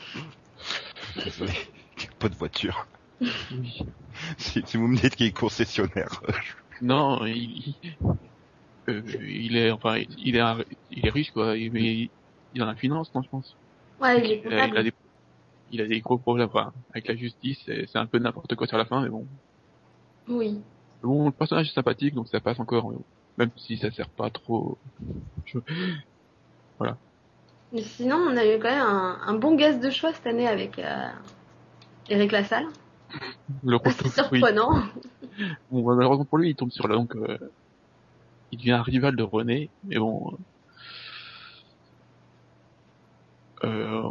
[1.24, 1.52] Désolé.
[2.18, 2.86] Pas de voiture.
[3.20, 3.84] oui.
[4.38, 6.22] Si, si vous me dites qu'il est concessionnaire,
[6.80, 7.96] Non, il, il,
[8.88, 12.10] euh, il est, enfin, il est, un- il est riche, quoi, il, mais il
[12.62, 13.56] en a la finance, non, je pense.
[14.00, 14.92] Ouais, il est il, a, il des,
[15.70, 18.78] il a des gros problèmes, enfin, avec la justice, c'est un peu n'importe quoi sur
[18.78, 19.26] la fin, mais bon.
[20.28, 20.60] Oui.
[21.02, 22.92] Bon, le personnage est sympathique, donc ça passe encore,
[23.36, 24.78] même si ça sert pas trop.
[25.44, 25.58] Je-
[27.72, 30.48] Mais sinon, on a eu quand même un, un bon gaz de choix cette année
[30.48, 31.08] avec euh,
[32.08, 32.66] Eric Lassalle.
[33.62, 34.40] Le retour, oui.
[34.40, 34.84] surprenant.
[35.70, 37.38] Bon, bah, malheureusement pour lui, il tombe sur la, donc, euh,
[38.50, 40.38] il devient un rival de René, mais bon,
[43.64, 44.08] euh,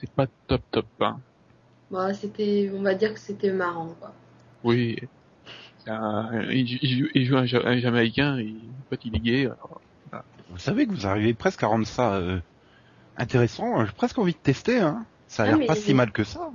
[0.00, 1.20] c'est pas top top, hein.
[1.90, 4.14] Bon, c'était, on va dire que c'était marrant, quoi.
[4.62, 4.96] Oui,
[5.86, 9.82] un, il, joue- il il un, Ja- un Jamaïcain, en fait il est gay, alors,
[10.48, 12.40] vous savez que vous arrivez presque à rendre ça euh,
[13.16, 13.84] intéressant.
[13.86, 14.80] J'ai presque envie de tester.
[14.80, 15.06] Hein.
[15.28, 16.50] Ça a Ah, l'air pas si mal que ça.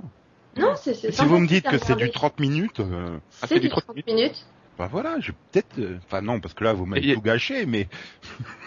[0.56, 2.10] Non, c'est, Si vous me dites que c'est du regarder.
[2.10, 4.46] 30 minutes, euh, Ah, C'est du 30 minutes.
[4.78, 5.98] bah voilà, je peut-être.
[6.04, 7.88] Enfin non, parce que là vous m'avez tout gâché, mais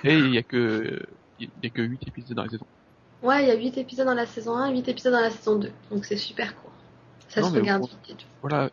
[0.03, 1.01] et il y a que,
[1.39, 2.67] il y a que 8 épisodes dans la saison.
[3.21, 5.57] Ouais, il y a 8 épisodes dans la saison 1, 8 épisodes dans la saison
[5.59, 5.71] 2.
[5.91, 6.71] Donc c'est super court.
[7.29, 7.89] Ça Non, se regarde bon.
[7.89, 8.25] vite et tout.
[8.41, 8.71] Voilà,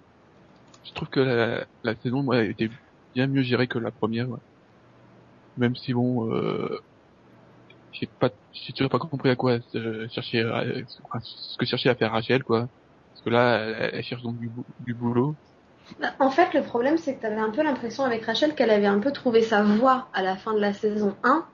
[0.84, 2.70] je trouve que la, la saison, moi, était
[3.14, 4.40] bien mieux gérée que la première, ouais.
[5.56, 6.78] Même si bon, euh,
[7.92, 11.94] j'ai pas, j'ai toujours pas compris à quoi euh, chercher, euh, ce que cherchait à
[11.96, 12.68] faire Rachel, quoi.
[13.12, 15.36] Parce que là, elle, elle cherche donc du, bou- du boulot.
[15.98, 18.86] Bah, en fait, le problème, c'est que t'avais un peu l'impression avec Rachel qu'elle avait
[18.86, 21.44] un peu trouvé sa voie à la fin de la saison 1.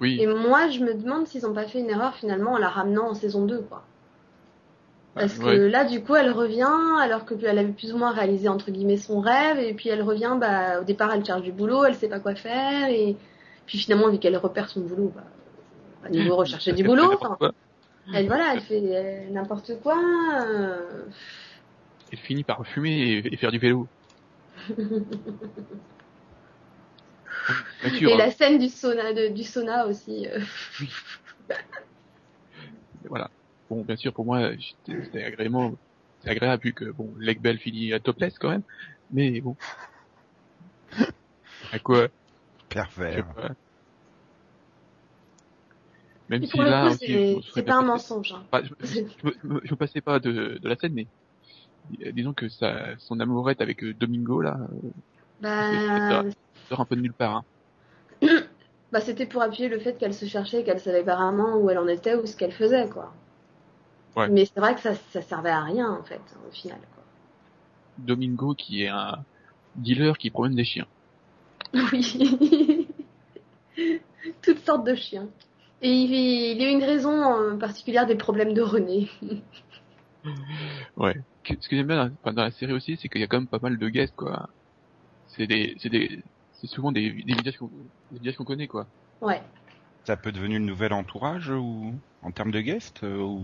[0.00, 2.68] Oui, Et moi, je me demande s'ils ont pas fait une erreur finalement en la
[2.68, 3.82] ramenant en saison 2, quoi.
[5.14, 5.68] Parce que ouais.
[5.70, 6.68] là, du coup, elle revient,
[7.00, 10.02] alors que elle avait plus ou moins réalisé entre guillemets son rêve, et puis elle
[10.02, 13.16] revient, bah, au départ, elle cherche du boulot, elle sait pas quoi faire, et
[13.64, 15.24] puis finalement, vu qu'elle repère son boulot, bah,
[16.02, 17.14] Enfin, niveau rechercher du boulot.
[17.14, 17.38] Enfin,
[18.12, 19.96] elle, voilà, elle fait euh, n'importe quoi.
[20.46, 21.04] euh,
[22.12, 23.88] Elle finit par fumer et, et faire du vélo.
[27.98, 30.26] Sûr, Et la scène du sauna, de- du sauna aussi.
[30.26, 30.40] euh,
[33.08, 33.30] voilà.
[33.68, 34.50] Bon, bien sûr, pour moi,
[34.86, 35.74] c'était agréablement,
[36.22, 38.62] c'est agréable vu que bon, Leg Bell finit à topless quand même,
[39.10, 39.56] mais bon.
[41.72, 42.08] À quoi?
[42.68, 43.26] Pervers.
[43.34, 43.50] pas.
[46.28, 46.90] Même Et si là,
[47.54, 48.32] c'est pas un mensonge.
[48.32, 48.44] hein.
[48.50, 51.06] Enfin, je, je, je me- je passais pas de, de la scène, mais
[52.12, 54.90] disons que ça, son amourette avec euh, Domingo là, euh,
[55.40, 56.24] Bah,
[56.68, 57.42] sort un peu de nulle part.
[58.22, 58.28] Hein.
[58.92, 61.78] bah c'était pour appuyer le fait qu'elle se cherchait, qu'elle savait pas vraiment où elle
[61.78, 63.12] en était ou ce qu'elle faisait, quoi.
[64.16, 64.28] Ouais.
[64.28, 67.04] Mais c'est vrai que ça, ça servait à rien, en fait, au final, quoi.
[67.98, 69.24] Domingo qui est un
[69.76, 70.86] dealer qui promène des chiens.
[71.92, 72.88] Oui.
[74.42, 75.28] Toutes sortes de chiens.
[75.82, 79.10] Et il, il y a une raison euh, particulière des problèmes de René.
[80.96, 81.14] Ouais.
[81.44, 83.60] Ce que j'aime bien dans la série aussi, c'est qu'il y a quand même pas
[83.60, 84.48] mal de guests quoi.
[85.28, 86.22] C'est des, c'est des,
[86.60, 87.70] c'est souvent des, des visages qu'on,
[88.12, 88.86] des visages qu'on connaît quoi.
[89.20, 89.42] Ouais.
[90.04, 93.42] C'est un peu devenu le nouvel entourage ou en termes de guest euh, ou?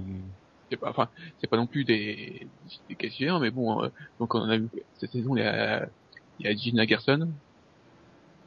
[0.70, 1.08] C'est pas, enfin,
[1.40, 2.46] c'est pas non plus des,
[2.88, 5.86] des cachets, mais bon, euh, donc on a vu cette saison, il y a,
[6.40, 7.28] il y a Gina Gerson,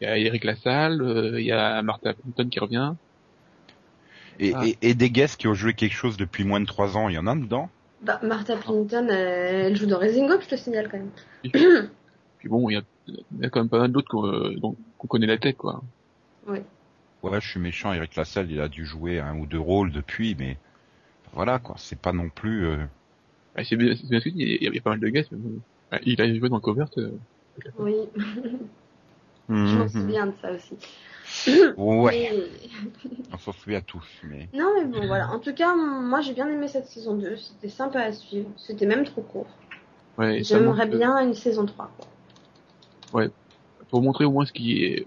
[0.01, 2.93] il y a Eric Lassalle, euh, il y a Martha Plimpton qui revient.
[4.39, 4.65] et, Ah.
[4.65, 7.15] et, et des guests qui ont joué quelque chose depuis moins de trois ans, il
[7.15, 7.69] y en a dedans?
[8.01, 11.11] Bah, Martha Plimpton, elle joue dans Raising Hope, je te signale quand même.
[12.39, 14.53] Puis bon, il y a, il y a quand même pas mal d'autres qu'on, euh,
[14.57, 15.81] dont- qu'on connaît la tête quoi.
[17.23, 20.35] Ouais, je suis méchant, Eric Lassalle, il a dû jouer un ou deux rôles depuis,
[20.37, 20.57] mais
[21.33, 22.65] voilà quoi, c'est pas non plus.
[22.65, 22.77] euh,
[23.55, 24.81] Ouais, c'est bien, c'est bien ce que tu dis, il y, a, il y a
[24.81, 25.61] pas mal de guests, mais bon.
[25.91, 27.11] Ouais, il a joué dans Covert, euh,
[27.79, 27.95] Oui,
[29.49, 29.89] je m'en mhm.
[29.89, 30.75] souviens de ça aussi.
[31.77, 32.31] Ouais, Mais-
[33.33, 35.29] on s'en souvient tous, mais Non, mais bon, voilà.
[35.31, 37.35] En tout cas, moi, j'ai bien aimé cette saison 2.
[37.37, 38.49] C'était sympa à suivre.
[38.57, 39.47] C'était même trop court.
[40.17, 41.91] ouais, J'aimerais bien une saison 3.
[41.97, 42.07] quoi.
[43.89, 45.05] Pour montrer au moins ce qui est,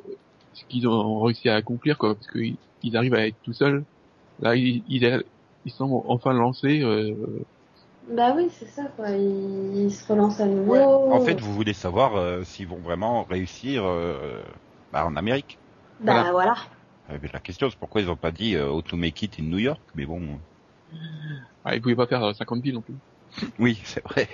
[0.53, 3.85] ce qu'ils ont réussi à accomplir, quoi, parce qu'ils ils arrivent à être tout seuls.
[4.41, 5.25] Là, ils, ils,
[5.65, 6.81] ils sont enfin lancés.
[6.83, 7.15] Euh,
[8.11, 9.11] Bah oui, c'est ça, quoi.
[9.11, 10.73] Ils, ils se relancent à nouveau.
[10.73, 10.83] Ouais.
[10.85, 14.41] En fait, vous voulez savoir euh, s'ils vont vraiment réussir euh,
[14.93, 15.59] bah, en Amérique.
[16.01, 16.55] Bah voilà.
[17.11, 19.39] Euh, mais la question, c'est pourquoi ils ont pas dit euh, How to make it
[19.41, 19.81] in New York.
[19.95, 20.23] Mais bon,
[21.65, 22.95] ah, ils pouvaient pas faire 50 villes non plus.
[23.59, 24.29] oui, c'est vrai.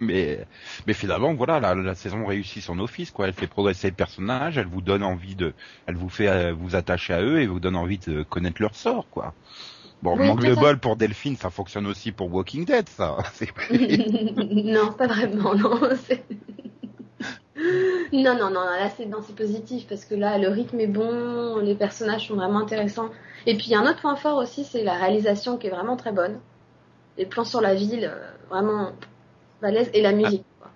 [0.00, 0.46] Mais
[0.86, 3.26] mais finalement, voilà, la, la saison réussit son office, quoi.
[3.26, 5.54] Elle fait progresser le personnage, elle vous donne envie de,
[5.86, 8.74] elle vous fait euh, vous attacher à eux et vous donne envie de connaître leur
[8.74, 9.34] sort, quoi.
[10.02, 13.16] Bon, Oui, manque de bol pour Delphine, ça fonctionne aussi pour Walking Dead, ça.
[13.70, 15.80] Non, pas vraiment, non.
[18.12, 22.28] non, non, non, là c'est positif parce que là le rythme est bon, les personnages
[22.28, 23.10] sont vraiment intéressants.
[23.46, 25.70] Et puis il y a un autre point fort aussi, c'est la réalisation qui est
[25.70, 26.40] vraiment très bonne.
[27.18, 28.92] Les plans sur la ville, euh, vraiment
[29.62, 30.44] balèze, et la musique.
[30.60, 30.70] quoi.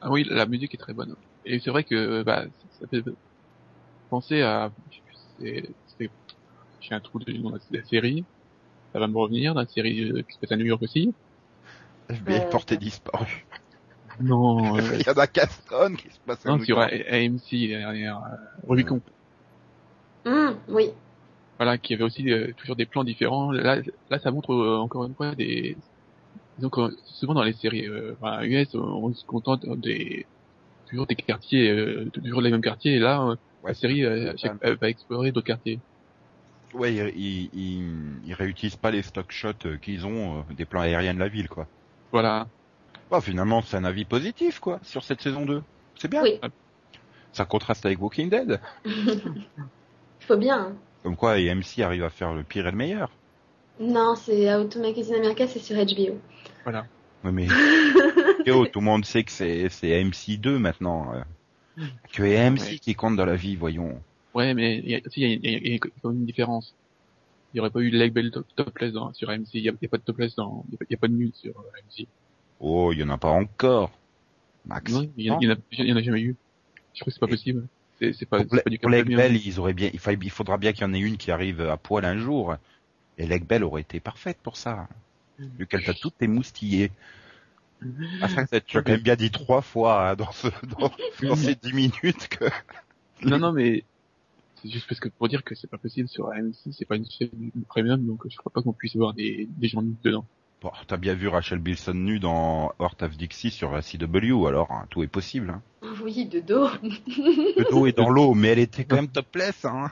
[0.00, 1.14] Ah oui, la musique est très bonne.
[1.44, 2.44] Et c'est vrai que bah,
[2.78, 3.02] ça fait
[4.08, 6.10] penser à, je sais plus, c'est- c'est-
[6.80, 8.24] j'ai un trou de nom de la série.
[8.92, 11.12] Ça va me revenir, la série euh, qui se passe à New York aussi.
[12.08, 13.46] FBI Euh, porté disparu.
[14.20, 16.92] Non, euh, Il y en a Caston qui se passe à non New sur York.
[16.92, 19.00] AMC, la dernière, euh, Rubicon.
[20.26, 20.90] Hum, oui.
[21.60, 23.52] Voilà, qui avait aussi euh, toujours des plans différents.
[23.52, 25.76] Là, là, ça montre euh, encore une fois des.
[26.58, 30.26] Donc souvent dans les séries euh, enfin, US, on, on se contente des
[30.88, 32.94] toujours des quartiers, euh, toujours les mêmes quartiers.
[32.94, 34.32] Et là, euh, Ouais, la série euh,
[34.64, 35.80] euh, va explorer d'autres quartiers.
[36.74, 40.64] Ouais, ils, ils, ils, ils réutilisent pas les stock shots euh, qu'ils ont euh, des
[40.64, 41.66] plans aériens de la ville, quoi.
[42.12, 42.46] Voilà.
[43.10, 45.62] Bon, finalement, c'est un avis positif, quoi, sur cette saison 2.
[45.98, 46.22] C'est bien.
[46.22, 46.40] Oui.
[47.32, 48.60] Ça contraste avec Walking Dead.
[50.20, 50.58] Faut bien.
[50.58, 50.89] hein.
[51.02, 53.10] Comme quoi, AMC arrive à faire le pire et le meilleur.
[53.80, 56.18] Non, c'est How to Make It in America, c'est sur HBO.
[56.64, 56.86] Voilà.
[57.24, 57.46] Ouais, mais
[58.46, 61.12] Yo, tout le monde sait que c'est c'est AMC 2 maintenant.
[61.14, 61.84] euh.
[62.12, 62.78] Que AMC Ouais.
[62.78, 64.00] qui compte dans la vie, voyons.
[64.34, 66.18] Ouais, mais il y a, si, y a, y a- il y a quand même
[66.18, 66.74] une différence.
[67.52, 69.48] Il n'y aurait pas eu Leg Bell top, topless dans, sur AMC.
[69.54, 71.14] Il n'y a, il y a pas de topless dans, il y a pas- de
[71.14, 72.06] nude sur euh, AMC.
[72.60, 73.90] Oh, il y en a pas encore.
[74.66, 74.92] Max.
[74.92, 76.36] Non, il y, en a- il y en a, en jamais eu.
[76.94, 77.66] Je crois que c'est pas Et- possible.
[78.00, 80.56] C'est c'est pas, Pour, pas du pour Bell, ils auraient bien, il, fa- il faudra
[80.58, 82.56] bien qu'il y en ait une qui arrive à poil un jour.
[83.18, 84.88] Et Leg Bell aurait été parfaite pour ça.
[85.58, 86.90] Vu qu'elle t'a toutes émoustillé.
[88.22, 90.92] Enfin, tu as quand même bien dit trois fois hein, dans, ce, dans,
[91.28, 92.44] dans ces dix minutes que...
[93.22, 93.84] Non, non, mais
[94.56, 97.08] c'est juste parce que pour dire que c'est pas possible sur AMC, c'est pas une
[97.10, 100.26] chaîne premium, donc je crois pas qu'on puisse voir des, des gens dedans.
[100.62, 104.70] Bon, t'as bien vu Rachel Bilson nue dans Heart of Dixie sur la CW, alors
[104.70, 105.50] hein, tout est possible.
[105.50, 105.62] Hein.
[106.04, 106.68] Oui, de dos.
[106.82, 109.64] Le dos est dans l'eau, mais elle était quand même topless.
[109.64, 109.88] Hein.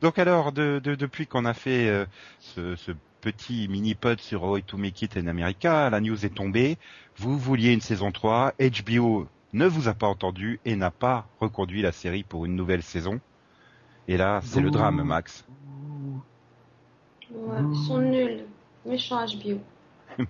[0.00, 2.06] Donc alors, de, de- depuis qu'on a fait euh,
[2.38, 6.78] ce, ce petit mini-pod sur How to Make It in America, la news est tombée.
[7.16, 11.82] Vous vouliez une saison 3, HBO ne vous a pas entendu et n'a pas reconduit
[11.82, 13.20] la série pour une nouvelle saison.
[14.06, 15.44] Et là, c'est le drame, Max.
[17.32, 18.44] Ouais, ils sont nuls.
[18.84, 19.60] Méchant HBO.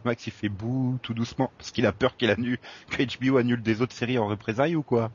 [0.04, 2.58] Max, il fait bouh tout doucement parce qu'il a peur qu'il annule,
[2.90, 5.10] que HBO annule des autres séries en représailles ou quoi?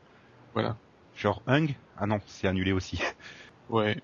[0.53, 0.75] Voilà.
[1.15, 1.73] Genre Hung?
[1.95, 2.99] Ah non, c'est annulé aussi.
[3.69, 4.01] Ouais.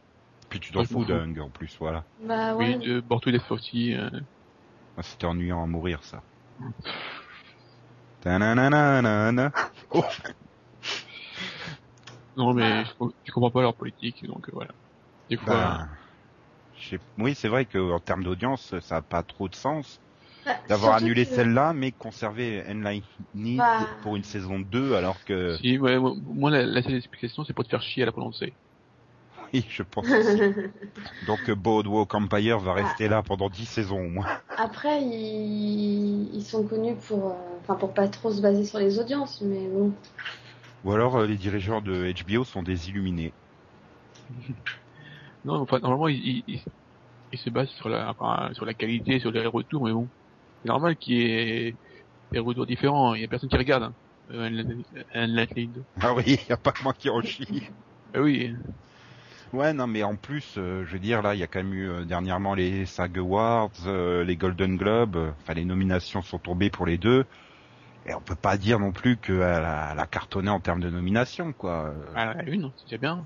[0.49, 1.19] Puis tu t'en fous de fous.
[1.21, 2.03] Hung en plus, voilà.
[2.21, 2.75] Bah ouais.
[2.77, 3.93] Oui, de Bordeaux des aussi.
[3.95, 4.09] Euh...
[4.97, 6.21] Ah, C'était ennuyant à mourir, ça.
[8.21, 9.51] Ta-na-na-na-na-na.
[9.95, 10.03] Oh,
[12.35, 12.83] Non, mais Ah.
[12.83, 14.71] je, je comprends pas leur politique, donc euh, voilà.
[15.29, 16.02] Des fois, sais-
[17.17, 20.01] oui, c'est vrai qu'en termes d'audience, ça n'a pas trop de sens
[20.45, 23.25] Bah, d'avoir annulé que- celle-là, mais conserver Enlightened
[23.57, 23.97] Bah.
[24.01, 27.53] pour une saison 2, alors que, si, ouais, moi, moi, la, la seule explication, c'est
[27.53, 28.57] pour te faire chier à la prononcer.
[29.53, 30.43] oui, je pense aussi.
[31.21, 34.29] Donc Boardwalk Empire va rester là pendant 10 saisons au moins.
[34.57, 36.29] Après, ils...
[36.35, 39.67] ils sont connus pour, euh, enfin, pour pas trop se baser sur les audiences, mais
[39.67, 39.93] bon.
[40.83, 43.33] Ou alors euh, les dirigeants de HBO sont des illuminés.
[45.45, 46.62] Non, enfin, normalement, ils
[47.36, 50.08] se basent sur la, enfin, sur la qualité, sur les retours, mais bon.
[50.62, 51.75] C'est normal qu'il y ait
[52.32, 53.15] des retours différents.
[53.15, 53.84] Il y a personne qui regarde.
[53.84, 53.93] Hein.
[54.32, 54.49] Euh,
[55.13, 55.84] Unlimited.
[55.99, 57.63] Ah oui, y a pas que moi qui en chie.
[58.13, 58.53] Ah oui.
[59.51, 61.73] Ouais, non, mais en plus, euh, je veux dire, là, il y a quand même
[61.73, 66.71] eu euh, dernièrement les SAG Awards, euh, les Golden Globes, enfin les nominations sont tombées
[66.71, 67.25] pour les deux,
[68.08, 70.89] et on peut pas dire non plus qu'elle a, elle a cartonné en termes de
[70.89, 71.93] nomination, quoi.
[72.15, 73.23] Ah, la une, c'est bien.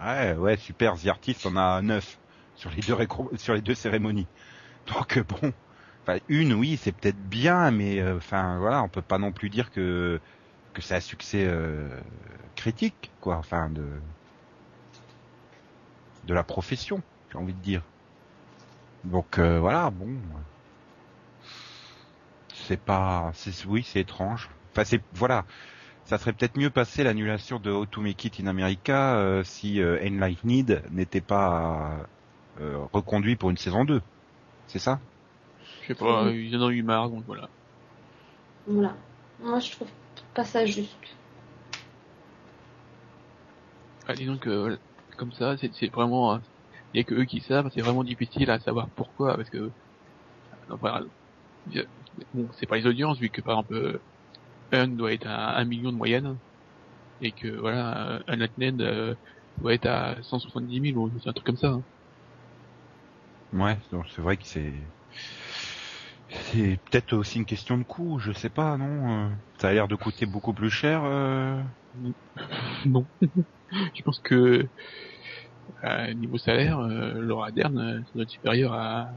[0.00, 2.18] Ouais, ouais, super, The Artist en a neuf
[2.54, 2.96] sur les deux
[3.36, 4.28] sur les deux cérémonies.
[4.86, 5.52] Donc euh, bon,
[6.06, 9.50] enfin une, oui, c'est peut-être bien, mais euh, enfin voilà, on peut pas non plus
[9.50, 10.20] dire que
[10.74, 12.00] que c'est un succès euh,
[12.56, 14.00] critique, quoi, enfin de
[16.22, 17.82] de la profession, j'ai envie de dire.
[19.04, 20.20] Donc euh, voilà, bon,
[22.52, 24.48] c'est pas, c'est oui, c'est étrange.
[24.72, 25.46] Enfin c'est voilà,
[26.08, 29.80] ça serait peut-être mieux passé l'annulation de How to Make It in America euh, si
[29.80, 32.06] euh, Enlightened n'était pas
[32.58, 34.02] euh, reconduit pour une saison 2.
[34.66, 35.00] C'est ça?
[35.80, 37.50] Je sais pas, ils en ont eu marre, donc voilà.
[38.66, 38.96] Voilà.
[39.40, 39.90] Moi, je trouve
[40.34, 40.94] pas ça juste.
[44.06, 44.76] Ah, disons que euh,
[45.16, 46.38] comme ça, c'est vraiment, euh,
[46.92, 47.70] il y a que eux qui savent.
[47.72, 49.72] C'est vraiment difficile à savoir pourquoi, parce que
[51.66, 51.84] y a-
[52.32, 54.02] bon, c'est pas les audiences vu que par exemple
[54.72, 56.38] un doit être à un million de moyenne
[57.20, 58.40] et que voilà, euh, un
[58.82, 59.16] euh,
[59.58, 61.68] doit être à 170 000 ou un truc comme ça.
[61.70, 61.84] hein.
[63.52, 64.90] Ouais, donc c'est vrai que c'est
[66.30, 69.88] c'est peut-être aussi une question de coût, je sais pas, non euh, Ça a l'air
[69.88, 71.02] de coûter beaucoup plus cher.
[71.04, 71.62] euh,
[72.84, 73.08] Non.
[73.94, 74.70] Je pense que
[75.82, 79.08] à niveau salaire, euh, Laura Dern, ça doit être supérieur à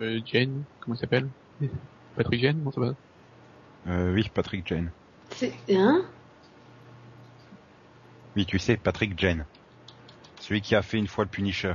[0.00, 1.30] euh, Jen, comment il s'appelle?
[2.16, 2.94] Patrick Jen, non ça va?
[3.88, 4.90] Euh, oui, Patrick Jane.
[5.30, 6.02] C'est hein?
[8.36, 9.44] Oui, tu sais, Patrick Jane.
[10.40, 11.68] Celui qui a fait une fois le Punisher.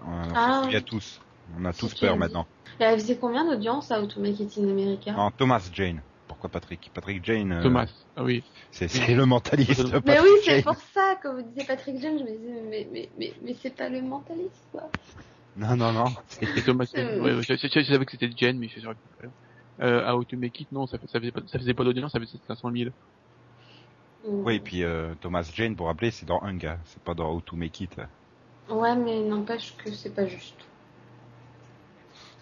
[0.00, 0.52] Euh, on Ah.
[0.54, 1.20] s'en souvient tous.
[1.58, 2.46] On a Si tous peur maintenant.
[2.80, 5.12] Et Elle faisait combien d'audience à to Make It in America?
[5.12, 6.02] Non, Thomas Jane.
[6.28, 6.90] Pourquoi Patrick?
[6.94, 7.52] Patrick Jane.
[7.52, 7.88] euh, Thomas.
[8.16, 8.42] Ah oui.
[8.70, 9.84] C'est c'est le mentaliste.
[10.06, 10.62] Mais oui, c'est Jane.
[10.62, 13.74] pour ça, quand vous disiez Patrick James, je me disais, mais, mais, mais, mais c'est
[13.76, 14.88] pas le mentaliste, quoi.
[15.56, 16.04] Non, non, non.
[16.40, 16.86] Et Thomas.
[16.96, 17.20] Euh.
[17.20, 18.94] ouais, ouais, je, je- je savais que c'était Jen, mais je sais pas.
[19.80, 22.12] Euh, à How to Make It, non, ça, ça faisait pas, ça faisait pas d'audience,
[22.12, 22.92] ça faisait 500 000.
[24.44, 27.40] Oui, et puis euh, Thomas Jane, pour rappeler, c'est dans Hunger, c'est pas dans How
[27.40, 28.00] to Make It.
[28.68, 30.64] Ouais, mais n'empêche que c'est pas juste.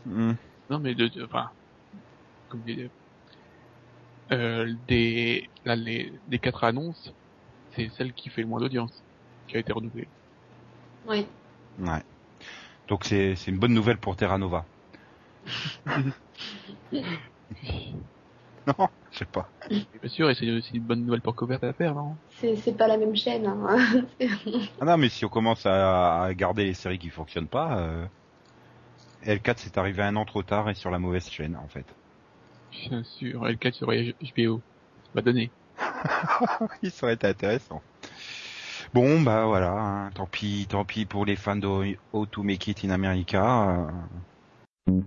[0.04, 0.32] Hmm.
[0.68, 1.50] Non, mais de, de- enfin,
[2.48, 2.90] comme des,
[4.32, 7.10] euh, des, là, les, des quatre annonces,
[7.74, 9.04] c'est celle qui fait le moins d'audience,
[9.48, 10.08] qui a été renouvelée.
[11.06, 11.26] Oui.
[11.78, 12.02] Ouais.
[12.88, 14.66] Donc c'est c'est une bonne nouvelle pour Terra Nova.
[18.66, 19.48] Non, je sais pas.
[19.70, 22.14] Bien sûr, et c'est aussi une bonne nouvelle pour Covert à faire, non?
[22.28, 24.04] C'est, c'est pas la même chaîne, hein.
[24.80, 28.04] Ah non, mais si on commence à, à garder les séries qui fonctionnent pas, euh,
[29.24, 31.86] L4 c'est arrivé un an trop tard et sur la mauvaise chaîne en fait.
[32.88, 34.60] Bien sûr, L4 sur HBO.
[35.04, 35.50] Ça va donner.
[36.82, 37.82] Il serait intéressant.
[38.92, 42.68] Bon bah voilà, hein, tant pis, tant pis pour les fans de How to Make
[42.68, 43.88] It in America.
[44.88, 45.00] euh.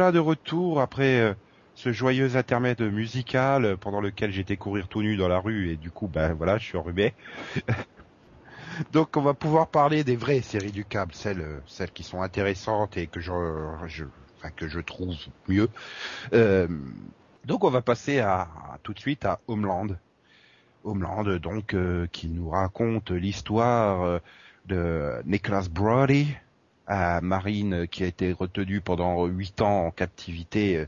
[0.00, 1.34] Voilà de retour après euh,
[1.74, 5.76] ce joyeux intermède musical euh, pendant lequel j'étais courir tout nu dans la rue et
[5.76, 7.12] du coup ben voilà je suis enrhumé.
[8.92, 12.22] Donc on va pouvoir parler des vraies séries du câble, celles euh, celles qui sont
[12.22, 13.30] intéressantes et que je,
[13.88, 14.06] je
[14.56, 15.14] que je trouve
[15.48, 15.68] mieux.
[17.44, 18.48] Donc on va passer à,
[18.82, 19.88] tout de suite à Homeland.
[20.82, 21.76] Homeland donc
[22.10, 24.20] qui nous raconte l'histoire
[24.64, 26.34] de Nicholas Brody,
[26.90, 30.86] à Marine qui a été retenu pendant huit ans en captivité euh,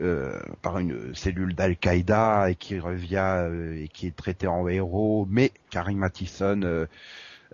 [0.00, 5.26] euh, par une cellule d'Al-Qaïda et qui revient euh, et qui est traité en héros,
[5.30, 6.86] mais Karim Mathison euh,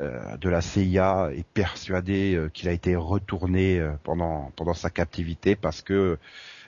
[0.00, 4.88] euh, de la CIA est persuadé euh, qu'il a été retourné euh, pendant pendant sa
[4.90, 6.18] captivité parce que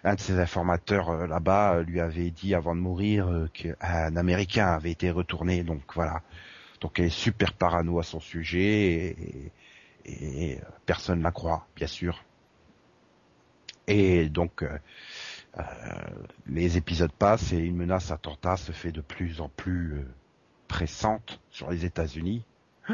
[0.04, 4.16] un de ses informateurs euh, là-bas euh, lui avait dit avant de mourir euh, qu'un
[4.16, 5.62] Américain avait été retourné.
[5.62, 6.22] Donc voilà.
[6.80, 9.52] Donc elle est super parano à son sujet et, et,
[10.08, 12.24] euh, personne ne la croit, bien sûr.
[13.86, 14.78] Et donc euh,
[15.58, 15.62] euh,
[16.46, 20.06] les épisodes passent et une menace attentat se fait de plus en plus
[20.68, 22.44] pressante sur les États-Unis.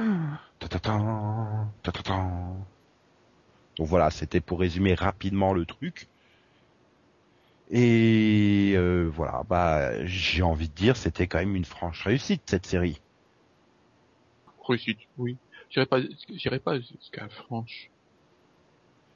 [3.79, 6.09] Donc voilà, c'était pour résumer rapidement le truc.
[7.71, 8.75] Et
[9.13, 13.01] voilà, bah j'ai envie de dire, c'était quand même une franche réussite cette série.
[14.67, 15.37] Réussite, oui.
[15.71, 15.99] J'irai pas,
[16.35, 17.91] j'irai pas jusqu'à franche.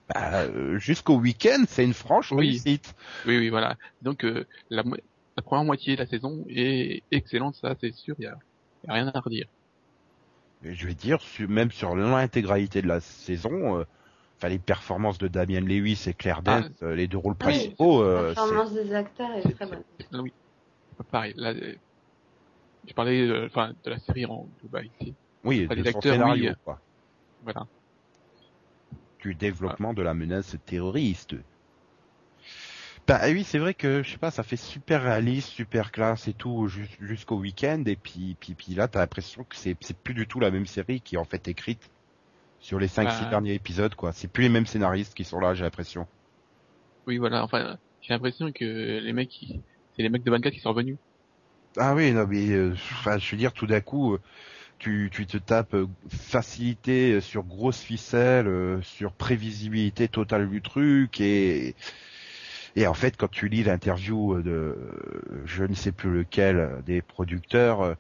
[0.09, 2.49] Bah, euh, Jusqu'au week-end, c'est une franche Oui.
[2.49, 2.95] réussite.
[3.27, 3.77] Oui, oui, voilà.
[4.03, 4.97] Donc euh, la, mo-
[5.37, 8.17] la première moitié de la saison est excellente, ça c'est sûr.
[8.19, 8.37] Il y a,
[8.87, 9.47] y a rien à redire.
[10.65, 13.85] Et je vais dire, su- même sur l'intégralité de la saison, euh,
[14.37, 16.63] enfin les performances de Damien Lewis et Claire Ah.
[16.63, 19.85] Dance, les deux rôles Oui, principaux, euh, La performance des acteurs est très bonne.
[20.15, 20.33] Oui.
[21.11, 21.33] Pareil.
[21.37, 21.55] Là,
[22.87, 24.97] je parlais, enfin, de la série en globalité.
[25.01, 25.15] c'est-
[25.45, 26.57] oui, pas de son scénario, oui.
[26.65, 26.81] quoi.
[27.43, 27.67] Voilà.
[29.21, 31.35] du développement de la menace terroriste.
[33.07, 36.33] Bah oui, c'est vrai que je sais pas, ça fait super réaliste, super classe et
[36.35, 40.15] tout jus- jusqu'au week-end et puis puis puis là t'as l'impression que c'est c'est plus
[40.15, 41.91] du tout la même série qui est en fait écrite
[42.61, 43.31] sur les 5 6 Bah.
[43.31, 44.13] derniers épisodes quoi.
[44.13, 46.07] C'est plus les mêmes scénaristes qui sont là, j'ai l'impression.
[47.07, 47.43] Oui, voilà.
[47.45, 49.33] Enfin, j'ai l'impression que les mecs,
[49.97, 50.99] c'est les mecs de 24 qui sont revenus.
[51.77, 54.21] Ah oui, non mais euh, enfin je veux dire tout d'un coup euh,
[54.81, 60.63] tu tu te tapes euh, facilité euh, sur grosse ficelle, euh, sur prévisibilité totale du
[60.63, 61.77] truc et
[62.77, 64.77] et en fait quand tu lis l'interview de
[65.45, 67.97] je ne sais plus lequel des producteurs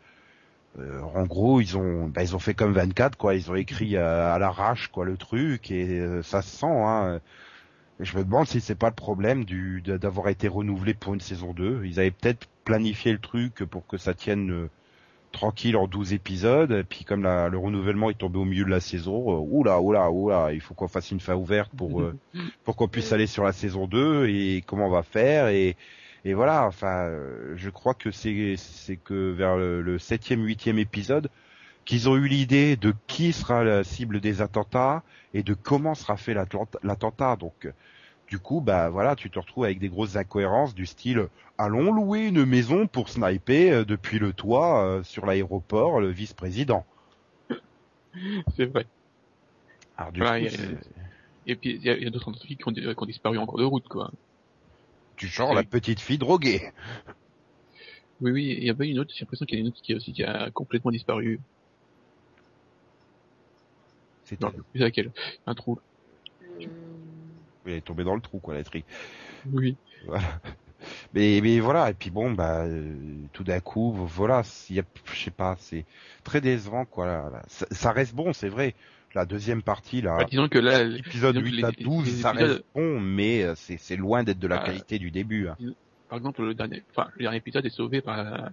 [0.78, 3.35] euh, en gros, ils ont, bah, ils ont fait comme 24, quoi.
[3.35, 6.66] Ils ont écrit à l'arrache, quoi, le truc, et ça se sent.
[6.66, 7.20] Hein.
[7.99, 11.53] Je me demande si c'est pas le problème du d'avoir été renouvelé pour une saison
[11.53, 11.83] 2.
[11.85, 14.68] Ils avaient peut-être planifié le truc pour que ça tienne
[15.33, 16.72] tranquille en 12 épisodes.
[16.72, 19.81] Et puis comme la- le renouvellement est tombé au milieu de la saison, euh, oula,
[19.81, 22.16] oula, oula, il faut qu'on fasse une fin ouverte pour euh,
[22.64, 25.76] pour qu'on puisse aller sur la saison 2 et comment on va faire et
[26.24, 26.66] et voilà.
[26.66, 31.28] Enfin, euh, je crois que c'est c'est que vers le, septième, huitième épisode
[31.87, 35.03] qu'ils ont eu l'idée de qui sera la cible des attentats
[35.33, 37.37] et de comment sera fait l'attent- l'attentat.
[37.37, 37.66] Donc,
[38.31, 41.28] du coup, bah voilà, tu te retrouves avec des grosses incohérences du style
[41.59, 46.87] allons louer une maison pour sniper euh, depuis le toit euh, sur l'aéroport le vice-président.
[48.57, 48.87] C'est vrai.
[49.99, 50.57] Alors du Voilà, coup,
[51.47, 53.59] Et puis, il y a, a d'autres scientifiques qui ont, qui ont disparu en cours
[53.59, 54.11] de route, quoi.
[55.18, 56.70] du genre la petite fille droguée.
[58.22, 59.81] Oui, oui, il y avait une autre, j'ai l'impression qu'il y en a une autre
[59.83, 61.41] qui, aussi, qui a complètement disparu.
[64.24, 65.11] C'est Non, plus laquelle.
[65.47, 65.78] Un trou.
[66.61, 66.68] Hum,
[67.66, 68.84] elle est tombée dans le trou quoi la tri.
[69.52, 69.76] Oui.
[70.06, 70.40] Voilà.
[71.12, 72.94] Mais, mais voilà, et puis bon, bah, euh,
[73.34, 74.82] tout d'un coup, voilà, s'il y a,
[75.12, 75.84] je sais pas, c'est
[76.24, 77.04] très décevant, quoi.
[77.06, 77.42] là, là.
[77.48, 78.74] Ça, ça reste bon, c'est vrai.
[79.14, 82.04] La deuxième partie, là, Bah, disons que là, l'épisode disons que 8 à les- 12,
[82.06, 84.64] les ça épisodes- reste bon, mais euh, c'est c'est loin d'être de la Ah.
[84.64, 85.48] qualité du début.
[85.48, 85.56] hein.
[86.08, 88.50] par exemple, le dernier, enfin, le dernier épisode est sauvé par,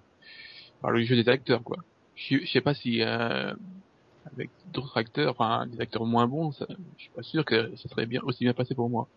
[0.81, 1.77] par le jeu des acteurs, quoi.
[2.15, 3.53] Je, je sais pas si, euh,
[4.34, 6.65] avec d'autres acteurs, enfin, des acteurs moins bons, ça,
[6.97, 9.07] je suis pas sûr que ça serait bien, aussi bien passé pour moi.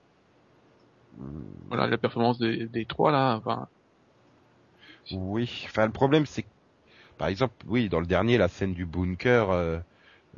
[1.69, 3.69] Voilà, la performance des, des trois, là, enfin,
[5.13, 6.49] Oui, enfin le problème c'est que,
[7.19, 9.79] par exemple, oui, dans le dernier, la scène du bunker euh,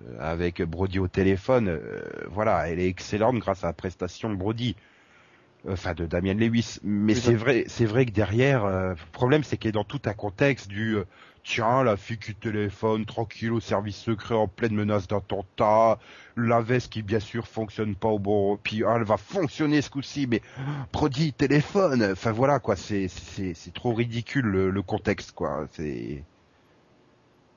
[0.03, 4.37] euh, avec Brody au téléphone, euh, voilà, elle est excellente grâce à la prestation de
[4.37, 4.77] Brody,
[5.69, 6.79] enfin de Damien Lewis.
[6.85, 9.85] Mais Oui, c'est vrai, c'est vrai que derrière, euh, le problème c'est qu'il est dans
[9.85, 11.05] tout un contexte du euh,
[11.45, 15.99] tiens la fille qui téléphone tranquille au service secret en pleine menace d'attentat,
[16.37, 19.91] la veste qui bien sûr fonctionne pas au bon, puis ah, elle va fonctionner ce
[19.91, 20.43] coup-ci, mais
[20.93, 26.27] Brody téléphone, enfin voilà quoi, c'est c'est c'est trop ridicule le, le contexte quoi, c'est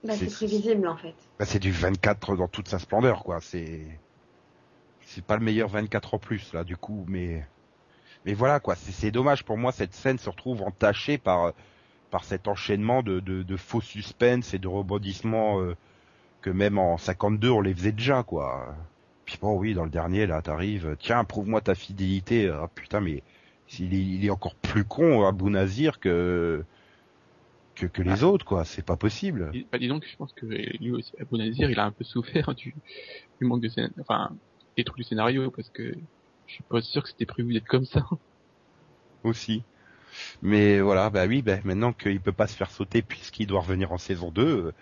[0.04, 1.16] Bah, c'est prévisible en fait.
[1.40, 4.02] bah, c'est du 24 dans toute sa splendeur quoi, c'est
[5.02, 7.48] c'est pas le meilleur 24 en plus là du coup, mais
[8.26, 11.54] mais voilà quoi, c'est c'est dommage pour moi cette scène se retrouve entachée par
[12.16, 15.76] par cet enchaînement de, de, de faux suspense et de rebondissements euh,
[16.40, 18.74] que même en 52 on les faisait déjà quoi.
[19.26, 23.22] Puis bon oui dans le dernier là t'arrives, tiens prouve-moi ta fidélité, ah putain mais
[23.80, 26.64] il est, il est encore plus con Abou Nazir que
[27.76, 29.52] que, que les autres quoi, c'est pas possible.
[29.70, 32.56] Bah, dis donc, je pense que lui aussi, Abou Nazir, il a un peu souffert
[32.56, 32.74] du,
[33.42, 34.32] du manque de scénario, enfin,
[34.78, 35.94] des trucs du scénario, parce que
[36.48, 38.08] je suis pas sûr que c'était prévu d'être comme ça.
[39.26, 39.64] aussi.
[40.42, 43.92] Mais voilà, bah oui, bah maintenant qu'il peut pas se faire sauter puisqu'il doit revenir
[43.92, 44.68] en saison 2.
[44.68, 44.74] euh,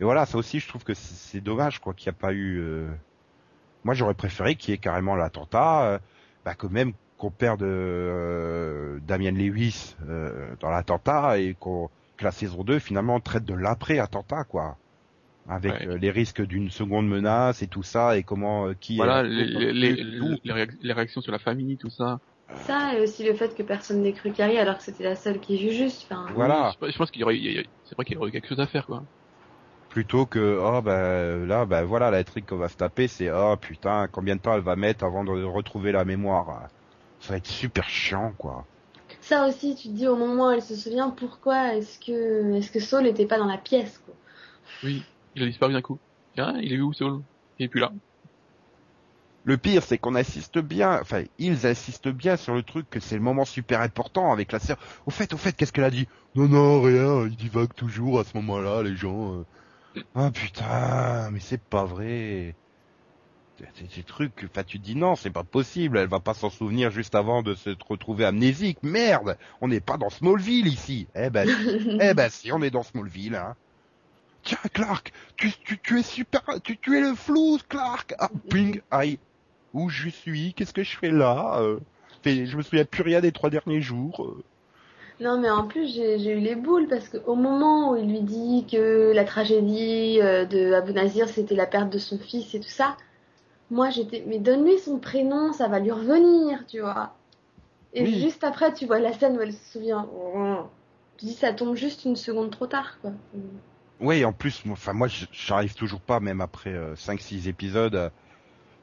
[0.00, 2.58] et voilà, ça aussi, je trouve que c'est dommage, quoi, qu'il n'y a pas eu.
[2.60, 2.88] euh,
[3.84, 5.98] Moi, j'aurais préféré qu'il y ait carrément l'attentat, euh,
[6.44, 12.32] bah que même qu'on perde euh, Damien Lewis euh, dans l'attentat et qu'on que la
[12.32, 14.78] saison 2 finalement traite de l'après attentat, quoi.
[15.48, 15.86] Avec Ouais.
[15.86, 19.24] euh, les risques d'une seconde menace et tout ça et comment euh, qui voilà, est-
[19.24, 20.38] les, les, les, tout.
[20.44, 22.20] les réac- les réactions sur la famille, tout ça.
[22.64, 25.40] Ça, et aussi le fait que personne n'ait cru Carrie alors que c'était la seule
[25.40, 26.04] qui vit juste.
[26.04, 26.72] Enfin, Voilà.
[26.80, 27.38] Je, pense qu'il y aurait,
[27.84, 29.02] c'est vrai qu'il y aurait eu quelque chose à faire, quoi.
[29.88, 33.56] plutôt que oh bah là bah voilà la trick qu'on va se taper c'est oh
[33.56, 36.68] putain combien de temps elle va mettre avant de retrouver la mémoire?
[37.20, 38.66] Ça va être super chiant quoi
[39.20, 42.70] Ça aussi, tu te dis au moment où elle se souvient, pourquoi est-ce que est-ce
[42.70, 44.14] que Saul n'était pas dans la pièce quoi?
[44.82, 45.02] Oui,
[45.34, 45.98] il a disparu d'un coup.
[46.34, 47.22] Tiens, il est où, Saul?
[47.58, 47.92] Il est plus là.
[49.46, 53.14] Le pire c'est qu'on insiste bien enfin ils insistent bien sur le truc que c'est
[53.14, 54.76] le moment super important avec la sœur
[55.06, 56.08] au fait au fait qu'est-ce qu'elle a dit?
[56.34, 59.44] Non non rien il divague toujours à ce moment là les gens
[59.96, 60.02] euh.
[60.16, 62.56] ah putain mais c'est pas vrai
[63.74, 66.50] C'est des trucs, enfin tu te dis non, c'est pas possible, elle va pas s'en
[66.50, 71.08] souvenir juste avant de se retrouver amnésique, merde, on n'est pas dans Smallville ici.
[71.14, 71.48] Eh ben,
[72.00, 73.54] eh ben si, on est dans Smallville, hein.
[74.42, 78.14] Tiens Clark, tu, tu, tu es super, tu, tu es le flou Clark.
[78.18, 79.18] Ah, ping, aïe,
[79.76, 81.78] où je suis, qu'est-ce que je fais là euh,
[82.24, 84.24] Je me souviens plus rien des trois derniers jours.
[84.24, 84.42] euh.
[85.20, 88.66] Non, mais en plus, j'ai eu les boules parce qu'au moment où il lui dit
[88.70, 92.68] que la tragédie euh, de Abou Nazir, c'était la perte de son fils et tout
[92.68, 92.96] ça,
[93.70, 97.14] moi j'étais, mais donne-lui son prénom, ça va lui revenir, tu vois.
[97.94, 98.20] Et Oui.
[98.20, 100.06] juste après, tu vois la scène où elle se souvient.
[101.18, 103.12] Tu dis, ça tombe juste une seconde trop tard, quoi.
[104.00, 108.12] Oui, en plus, enfin moi, j'arrive toujours pas, même après 5-6 épisodes,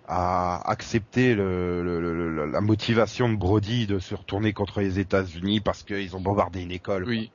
[0.08, 5.84] à- accepter le, le- la motivation de Brody de se retourner contre les États-Unis parce
[5.84, 7.06] qu'ils ont bombardé une école.
[7.06, 7.32] Oui.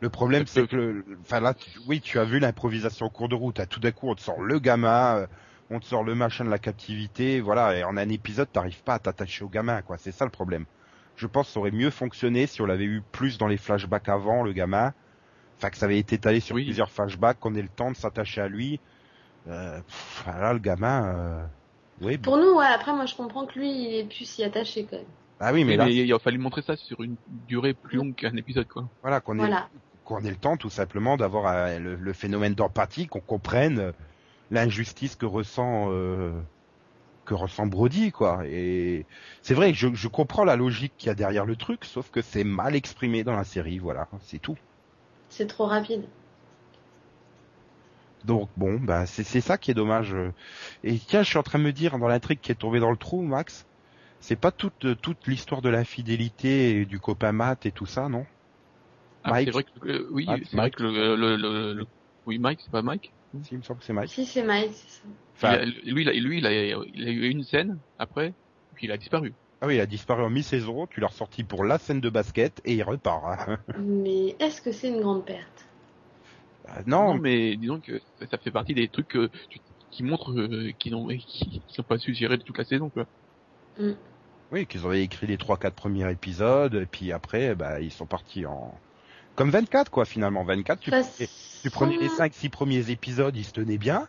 [0.00, 3.28] Le problème, C'est que, le- enfin là, tu- oui, tu as vu l'improvisation au cours
[3.28, 3.60] de route.
[3.60, 5.26] À tout d'un coup, on te sort le gamin, euh,
[5.70, 7.76] on te sort le machin de la captivité, voilà.
[7.76, 9.96] Et en un épisode, t'arrives pas à t'attacher au gamin, quoi.
[9.98, 10.66] C'est ça le problème.
[11.16, 14.08] Je pense que ça aurait mieux fonctionné si on l'avait eu plus dans les flashbacks
[14.08, 14.92] avant, le gamin.
[15.56, 16.64] Enfin, que ça avait été étalé sur Oui.
[16.64, 18.78] plusieurs flashbacks, qu'on ait le temps de s'attacher à lui.
[19.48, 21.46] Euh, pff, là, le gamin, euh,
[22.00, 22.18] oui.
[22.18, 24.96] Pour nous, ouais, après, moi je comprends que lui, il ait pu s'y attacher quand
[24.96, 25.06] même.
[25.40, 27.16] Ah oui, mais Mais, là, il a fallu montrer ça sur une
[27.46, 28.84] durée plus longue qu'un épisode, quoi.
[29.02, 29.50] voilà, qu'on ait,
[30.04, 33.92] qu'on ait le temps tout simplement d'avoir euh, le, le phénomène d'empathie, qu'on comprenne euh,
[34.50, 36.32] l'injustice que ressent euh,
[37.24, 38.42] que ressent Brody quoi.
[38.46, 39.04] Et
[39.42, 42.10] c'est vrai que je, je comprends la logique qu'il y a derrière le truc, sauf
[42.10, 44.56] que c'est mal exprimé dans la série, voilà, c'est tout.
[45.28, 46.04] C'est trop rapide.
[48.26, 50.14] Donc bon, bah c'est c'est ça qui est dommage.
[50.82, 52.90] Et tiens, je suis en train de me dire dans l'intrigue qui est tombée dans
[52.90, 53.66] le trou, Max,
[54.20, 58.08] c'est pas toute euh, toute l'histoire de l'infidélité et du copain Matt et tout ça,
[58.08, 58.26] non?
[59.22, 59.48] Ah, Mike?
[59.48, 60.76] c'est vrai que, euh, oui, Ah, c'est vrai Mike.
[60.76, 61.86] que le, le, le, le-
[62.26, 63.12] oui, Mike, c'est pas Mike?
[63.42, 64.10] Si, il me semble que c'est Mike.
[64.10, 64.72] Si, c'est Mike.
[65.36, 68.34] Enfin, Il a- lui, il a, lui, il a, il a eu une scène après,
[68.74, 69.34] puis il a disparu.
[69.60, 72.60] Ah oui, il a disparu en mi-saison, tu l'as ressorti pour la scène de basket
[72.64, 73.24] et il repart.
[73.48, 73.58] hein.
[73.76, 75.65] Mais est-ce que c'est une grande perte?
[76.68, 78.00] Ah, non, Non, mais disons que
[78.30, 79.60] ça, fait partie des trucs que tu-
[79.90, 83.06] qui montrent euh, qu'ils n'ont qui, pas su gérer toute la saison, quoi.
[84.50, 88.06] oui, qu'ils avaient écrit les trois quatre premiers épisodes et puis après, bah, ils sont
[88.06, 88.74] partis en
[89.34, 90.44] comme 24 quoi finalement.
[90.44, 93.52] 24, tu, De toute prenais- façon- tu prenais les cinq six premiers épisodes, ils se
[93.52, 94.06] tenaient bien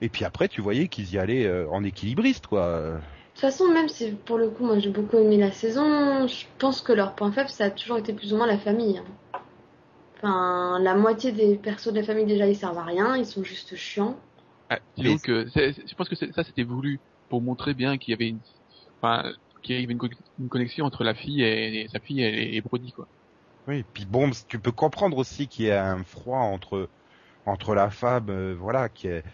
[0.00, 2.80] et puis après tu voyais qu'ils y allaient euh, en équilibriste quoi.
[2.92, 2.98] De
[3.32, 6.80] toute façon, même si pour le coup, moi j'ai beaucoup aimé la saison, je pense
[6.80, 8.98] que leur point faible, ça a toujours été plus ou moins la famille.
[8.98, 9.37] hein.
[10.18, 13.44] Enfin, la moitié des persos de la famille, déjà, ils servent à rien, ils sont
[13.44, 14.18] juste chiants.
[14.68, 17.98] Ah, disons Mais- que c'est- c'est- je pense que ça c'était voulu pour montrer bien
[17.98, 18.40] qu'il y avait une,
[19.02, 20.08] enfin, qu'il y avait une, co-
[20.38, 23.08] une connexion entre la fille et, et sa fille et, et Brody, quoi.
[23.66, 26.90] Oui, puis bon, tu peux comprendre aussi qu'il y a un froid entre
[27.46, 29.24] entre la femme, euh, voilà, qui est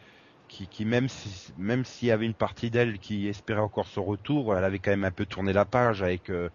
[0.49, 4.01] qui, qui même si même s'il y avait une partie d'elle qui espérait encore ce
[4.01, 6.51] retour, elle avait quand même un peu tourné la page avec euh,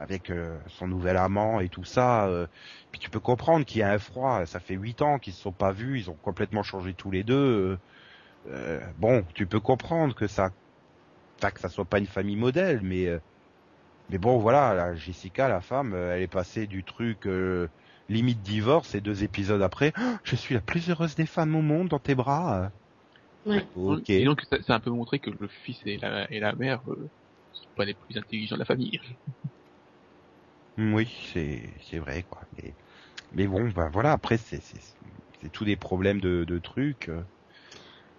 [0.00, 2.28] avec euh, son nouvel amant et tout ça.
[2.28, 2.48] euh.
[2.92, 4.46] puis tu peux comprendre qu'il y a un froid.
[4.46, 7.24] Ça fait huit ans qu'ils se sont pas vus, ils ont complètement changé tous les
[7.24, 7.80] deux.
[8.46, 8.92] euh.
[8.96, 10.50] Bon, tu peux comprendre que ça,
[11.40, 13.08] enfin, que ça soit pas une famille modèle, mais
[14.08, 17.68] Mais bon, voilà, la Jessica, la femme, elle est passée du truc euh,
[18.08, 21.62] limite divorce et deux épisodes après, Oh, je suis la plus heureuse des femmes au
[21.62, 22.72] monde dans tes bras.
[23.44, 23.66] Ouais.
[23.74, 24.10] Ok.
[24.10, 26.54] Et donc, ça, ça a un peu montré que le fils et la, et la
[26.54, 27.10] mère euh,
[27.52, 29.00] sont pas les plus intelligents de la famille.
[30.80, 32.42] Mm, Oui, c'est c'est vrai quoi.
[32.52, 32.76] Mais,
[33.32, 34.80] mais bon, ben voilà, après c'est c'est
[35.40, 37.08] c'est tous des problèmes de, de trucs.
[37.10, 37.24] euh.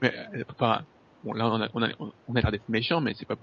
[0.01, 0.85] Mais, euh, enfin,
[1.23, 1.89] bon, là, on a, on a,
[2.27, 3.37] on a l'air d'être méchant, mais c'est pas,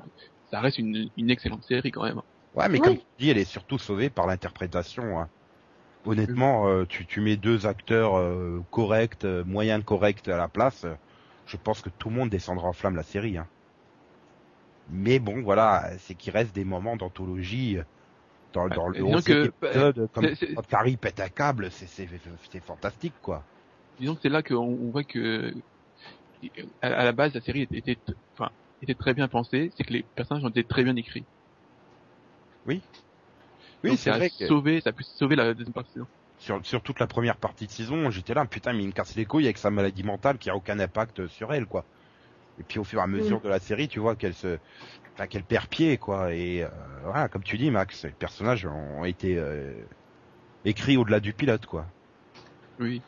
[0.51, 2.21] ça reste une, une excellente série quand même.
[2.53, 2.81] Ouais, mais Oui.
[2.81, 5.19] comme tu dis, elle est surtout sauvée par l'interprétation.
[5.21, 5.31] hein.
[6.05, 10.85] Honnêtement, euh, tu, tu mets deux acteurs euh, corrects, euh, moyens corrects à la place,
[10.85, 10.97] euh,
[11.47, 13.39] je pense que tout le monde descendra en flamme la série.
[13.39, 13.49] Hein.
[14.89, 17.85] Mais bon, voilà, c'est qu'il reste des moments d'anthologie euh,
[18.53, 23.15] dans, le 11 que, épisode, comme c'est- c'est- quand Carrie pète un câble, c'est fantastique
[23.23, 23.43] quoi.
[23.99, 25.53] Disons que c'est là qu'on on voit que,
[26.81, 27.99] à, la base, la série était, était-
[28.35, 28.51] enfin,
[28.83, 31.25] était très bien pensée, c'est que les personnages ont été très bien écrits.
[32.67, 32.81] Oui,
[33.85, 35.91] Donc, c'est vrai que sauvé, ça a pu sauver la deuxième partie.
[35.91, 36.07] de saison.
[36.39, 39.15] sur, sur toute la première partie de saison, j'étais là, putain, mais il me casse
[39.17, 41.85] les couilles avec sa maladie mentale qui a aucun impact sur elle, quoi.
[42.61, 43.43] Et puis au fur et à mesure Mm.
[43.45, 44.59] de la série, tu vois qu'elle se,
[45.15, 46.35] enfin, qu'elle perd pied, quoi.
[46.35, 46.69] Et euh,
[47.05, 49.73] voilà, comme tu dis, Max, les personnages ont été euh,
[50.65, 51.87] écrits au-delà du pilote, quoi.
[52.81, 53.01] Oui.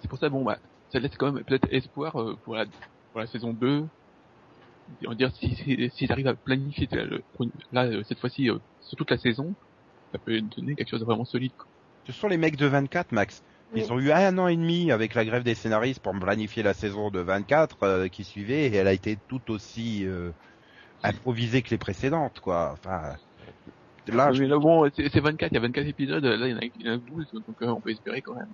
[0.00, 0.58] C'est pour ça, bon, bah,
[0.92, 2.66] ça laisse quand même peut-être espoir euh, pour la,
[3.12, 3.84] pour la saison 2.
[5.06, 6.88] On va dire, si, si, s'ils arrivent à planifier
[7.72, 9.54] là, euh, cette fois-ci, euh, sur toute la saison,
[10.12, 11.52] ça peut donner quelque chose de vraiment solide.
[11.56, 11.66] quoi.
[12.06, 13.42] Ce sont les mecs de 24, Max.
[13.74, 16.74] Ils ont eu un an et demi avec la grève des scénaristes pour planifier la
[16.74, 20.32] saison de 24 euh, qui suivait et elle a été tout aussi euh,
[21.02, 22.72] improvisée que les précédentes, quoi.
[22.74, 23.16] Enfin,
[24.08, 26.54] là, mais là, bon, c'est c'est 24, il y a 24 épisodes, là, il y
[26.54, 28.52] en a, il y en a 12, donc euh, on peut espérer quand même.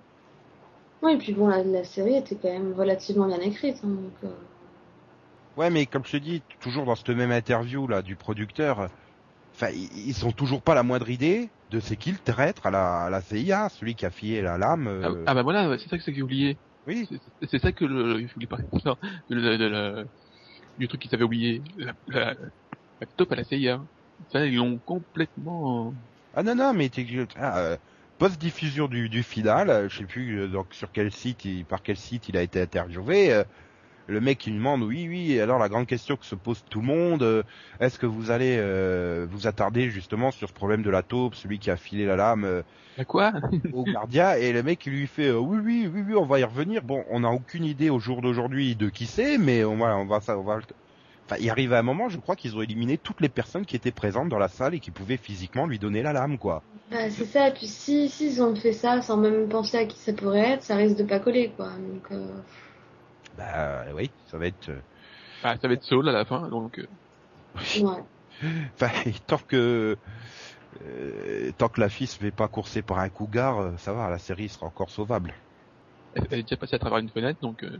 [1.03, 3.81] Oui, et puis bon, la, la série était quand même relativement bien écrite.
[3.83, 4.29] hein, donc, euh,
[5.57, 8.89] Ouais, mais comme je te dis, toujours dans cette même interview là du producteur,
[9.61, 13.03] enfin, ils, ont toujours pas la moindre idée de c'est qui le traître à la,
[13.03, 14.87] à la CIA, celui qui a filé la lame.
[14.87, 16.57] Ah, euh, ah bah voilà, c'est ça que c'est que j'ai oublié.
[16.87, 17.07] oui,
[17.47, 18.95] C'est- ça que le, je voulais parler non,
[20.77, 21.63] du truc qu'ils avaient oublié.
[21.77, 22.35] La, la,
[22.99, 23.85] la top à la CIA.
[24.31, 25.95] Ça, ils l'ont complètement...
[26.33, 26.89] ah non non, mais
[27.35, 27.77] ah, euh,
[28.17, 31.65] post diffusion du, du final, euh, je sais plus euh, donc sur quel site, il,
[31.65, 33.33] par quel site il a été interviewé.
[33.33, 33.43] euh,
[34.11, 36.87] le mec il demande oui oui alors la grande question que se pose tout le
[36.87, 37.43] monde euh,
[37.79, 41.59] est-ce que vous allez euh, vous attarder justement sur ce problème de la taupe celui
[41.59, 42.61] qui a filé la lame euh,
[43.07, 43.31] quoi
[43.73, 46.39] au gardien et le mec il lui fait euh, oui oui oui oui on va
[46.39, 49.77] y revenir bon on n'a aucune idée au jour d'aujourd'hui de qui c'est mais on
[49.77, 50.59] va on va ça on va
[51.25, 53.75] enfin il arrive à un moment je crois qu'ils ont éliminé toutes les personnes qui
[53.75, 57.09] étaient présentes dans la salle et qui pouvaient physiquement lui donner la lame quoi bah,
[57.09, 60.51] c'est ça, puis si s'ils ont fait ça sans même penser à qui ça pourrait
[60.51, 61.69] être, ça risque de pas coller, quoi.
[61.69, 62.27] Donc, euh,
[63.37, 64.81] bah oui ça va être euh,
[65.43, 66.79] ah, Ça va être Saul à la fin, donc...
[66.79, 66.87] euh,
[67.55, 68.03] ouais.
[68.73, 68.89] enfin
[69.27, 69.97] tant que
[70.81, 74.09] euh, tant que la fille se fait pas courser par un cougar euh, ça va
[74.09, 75.33] la série sera encore sauvable
[76.15, 77.63] elle, elle est déjà passée à travers une fenêtre, donc...
[77.63, 77.77] euh,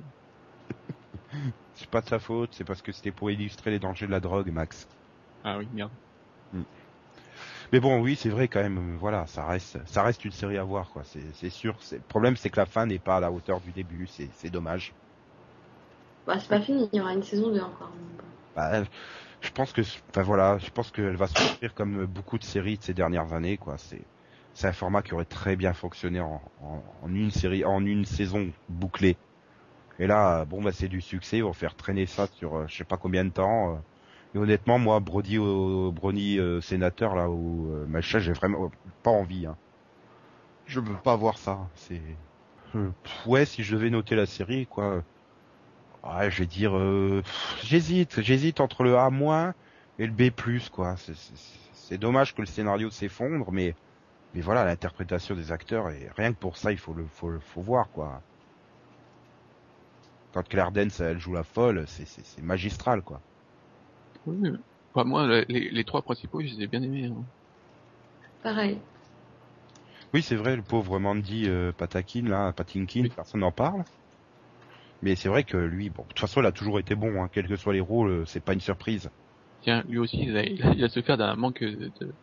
[1.76, 4.20] c'est pas de sa faute c'est parce que c'était pour illustrer les dangers de la
[4.20, 4.88] drogue Max
[5.44, 5.92] Ah oui, merde.
[7.72, 8.78] Mais bon, oui, c'est vrai quand même.
[8.96, 11.04] euh, Voilà, ça reste, ça reste une série à voir, quoi.
[11.06, 11.78] C'est, c'est sûr.
[11.92, 14.08] Le problème, c'est que la fin n'est pas à la hauteur du début.
[14.08, 14.94] C'est, c'est dommage.
[16.26, 17.92] Bah, c'est pas fini, il y aura une saison 2 encore.
[18.56, 18.84] Bah,
[19.42, 22.78] je pense que, enfin voilà, je pense qu'elle va se construire comme beaucoup de séries
[22.78, 23.78] de ces dernières années, quoi.
[23.78, 24.08] C'est,
[24.54, 28.06] c'est un format qui aurait très bien fonctionné en, en, en une série, en une
[28.06, 29.18] saison bouclée.
[30.00, 31.38] Et là, bon, bah, c'est du succès.
[31.40, 33.76] Ils vont faire traîner ça sur, euh, je sais pas combien de temps.
[33.78, 33.80] euh.
[34.36, 38.72] Et honnêtement, moi, Brody, au, Brony euh, sénateur là, ou euh, machin, j'ai vraiment
[39.04, 39.46] pas envie.
[39.48, 39.58] Hein.
[40.66, 41.70] Je veux pas voir ça.
[41.76, 42.02] C'est,
[42.76, 45.04] euh, pff, ouais, si je devais noter la série, quoi.
[46.04, 47.22] Ouais, je vais dire, euh,
[47.64, 49.10] j'hésite, j'hésite entre le A-
[50.00, 50.32] et le B+,
[50.72, 50.98] quoi.
[50.98, 51.36] C'est- C'est
[51.74, 53.76] c'est dommage que le scénario s'effondre, mais
[54.34, 57.40] mais voilà, l'interprétation des acteurs et rien que pour ça, il faut le faut, le-
[57.42, 58.24] faut voir, quoi.
[60.34, 63.24] Quand Claire Dance elle joue la folle, c'est c'est c'est magistral, quoi.
[64.26, 64.50] Oui,
[64.94, 67.06] enfin, moi, les, les trois principaux, je les ai bien aimés.
[67.06, 67.26] hein.
[68.42, 68.84] Pareil.
[70.14, 73.16] Oui, c'est vrai, le pauvre Mandy euh, Patakin, là, Patinkin, Oui.
[73.16, 73.86] personne n'en parle.
[75.02, 77.30] Mais c'est vrai que lui, bon, de toute façon, il a toujours été bon, hein,
[77.32, 79.10] quels que soient les rôles, euh, c'est pas une surprise.
[79.62, 82.16] Tiens, lui aussi, il a, il a, il a souffert d'un manque de, de-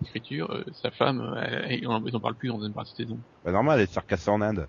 [0.00, 0.50] d'écriture.
[0.50, 3.20] euh, sa femme, elle- elle- on- ils en parlent plus dans une partie de saison.
[3.44, 4.68] Bah, normal, elle s'est recassée en Inde.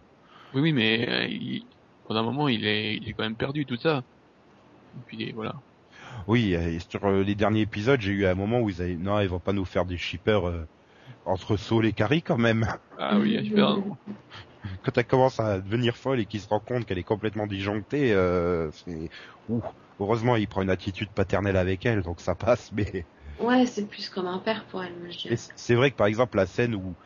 [0.53, 1.67] Oui, oui, mais euh, il,
[2.05, 4.03] pendant un moment, il est, il est quand même perdu, tout ça.
[4.97, 5.53] Et puis voilà.
[6.27, 9.19] Oui, et sur euh, les derniers épisodes, j'ai eu un moment où ils avaient, non,
[9.19, 10.65] ils vont pas nous faire des shippers euh,
[11.25, 12.67] entre Saul et Carrie quand même.
[12.97, 13.77] Ah oui, super.
[14.83, 18.13] Quand elle commence à devenir folle et qu'il se rend compte qu'elle est complètement disjonctée,
[18.13, 19.09] euh, c'est,
[19.47, 19.61] ouh,
[19.99, 23.07] heureusement, il prend une attitude paternelle avec elle, donc ça passe, mais
[23.39, 25.41] Ouais, c'est plus comme un père pour elle, moi je dirais.
[25.55, 26.97] c'est vrai que par exemple la scène où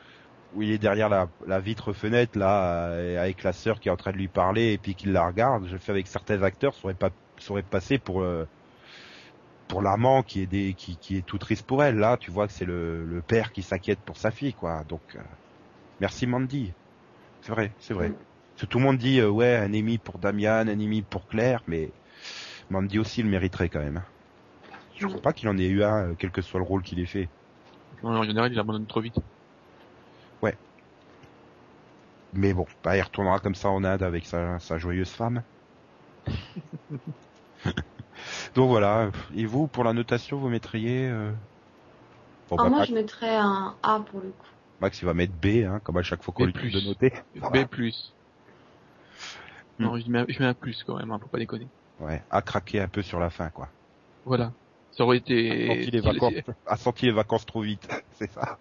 [0.52, 3.92] où il est derrière la, la vitre fenêtre là euh, avec la sœur qui est
[3.92, 6.44] en train de lui parler et puis qu'il la regarde, je le fais avec certains
[6.44, 8.46] acteurs, ça aurait pas ça aurait passé pour euh,
[9.68, 11.98] pour l'amant qui est des qui, qui est tout triste pour elle.
[11.98, 14.84] Là, tu vois que c'est le, le père qui s'inquiète pour sa fille quoi.
[14.86, 15.22] Donc euh,
[16.00, 16.76] merci Mandy.
[17.44, 18.10] C'est vrai, c'est vrai.
[18.56, 21.28] Parce que tout le monde dit euh, ouais un ennemi pour Damian, un ennemi pour
[21.28, 21.92] Claire, mais
[22.70, 23.98] Mandy aussi le mériterait quand même.
[23.98, 24.06] hein.
[24.98, 27.00] Je crois pas qu'il en ait eu un, euh, quel que soit le rôle qu'il
[27.00, 27.30] ait fait.
[28.04, 29.16] En général, il abandonne trop vite.
[32.34, 35.44] Mais bon, bah, il retournera comme ça en Inde avec sa, sa joyeuse femme.
[38.56, 39.12] Donc voilà.
[39.36, 41.32] Et vous, pour la notation, vous mettriez euh...
[42.50, 44.48] bon, Ah, bah, moi je mettrais un A pour le coup.
[44.84, 47.14] Max, il va mettre B, hein, comme à chaque fois qu'on lui demande de noter.
[47.54, 47.66] B+.
[47.66, 48.14] plus.
[49.80, 49.86] Hmm.
[49.86, 51.70] Non, je mets, un- je mets un plus quand même, hein, pour pas déconner.
[52.02, 53.70] Ouais, à craquer un peu sur la fin, quoi.
[54.26, 54.52] Voilà.
[54.92, 55.68] Ça aurait A été...
[55.68, 57.88] senti les si- vacances, si- a senti les vacances trop vite,
[58.20, 58.60] c'est ça.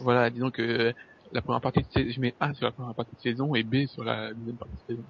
[0.00, 0.92] Voilà, disons que
[1.32, 3.62] la première partie de saison, je mets A sur la première partie de saison et
[3.62, 5.04] B sur la deuxième partie de saison.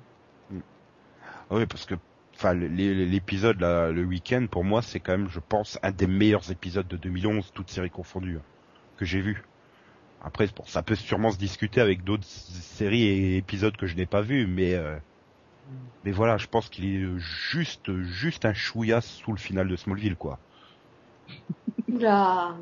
[1.51, 1.95] Ah Oui, parce que,
[2.37, 6.87] enfin, l'épisode le week-end, pour moi, c'est quand même, je pense, un des meilleurs épisodes
[6.89, 8.43] de 2011, toutes séries confondues, hein,
[8.97, 9.43] que j'ai vu.
[10.25, 14.07] Après, bon, ça peut sûrement se discuter avec d'autres séries et épisodes que je n'ai
[14.07, 14.99] pas vus, mais euh,
[16.05, 20.15] mais voilà, je pense qu'il est juste juste un chouïa sous le final de Smallville,
[20.17, 20.41] quoi.
[21.89, 22.59] Oula.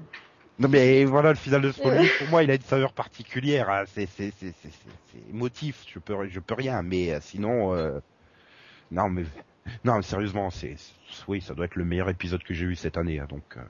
[0.58, 3.68] Non mais voilà, le final de Smallville, pour moi, il a une saveur particulière.
[3.70, 3.84] hein.
[3.86, 5.84] C'est c'est c'est c'est c'est- émotif.
[5.88, 8.00] Je peux je peux rien, mais euh, sinon, euh,
[8.90, 9.24] non mais
[9.84, 10.94] non mais sérieusement, c'est c'est-
[11.28, 13.20] oui, ça doit être le meilleur épisode que j'ai eu cette année.
[13.20, 13.64] hein, donc euh.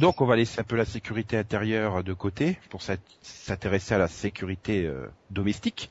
[0.00, 3.98] Donc on va laisser un peu la sécurité intérieure de côté pour s'int- s'intéresser à
[3.98, 5.90] la sécurité euh, domestique.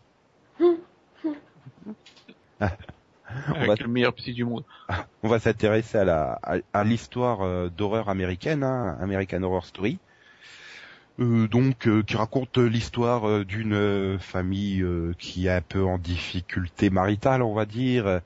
[2.60, 4.66] Avec va- le meilleur psy du monde.
[5.24, 9.99] On va s'intéresser à la à, à l'histoire euh, d'horreur américaine, hein, American Horror Story.
[11.20, 14.84] Euh, donc euh, qui raconte l'histoire d'une famille
[15.20, 18.22] qui est un peu en difficulté maritale, on va dire,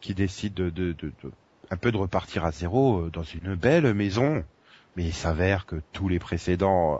[0.00, 1.32] qui décide de, de, de- de-
[1.70, 4.44] un peu de repartir à zéro dans une belle maison,
[4.96, 6.98] mais il s'avère que tous les précédents euh,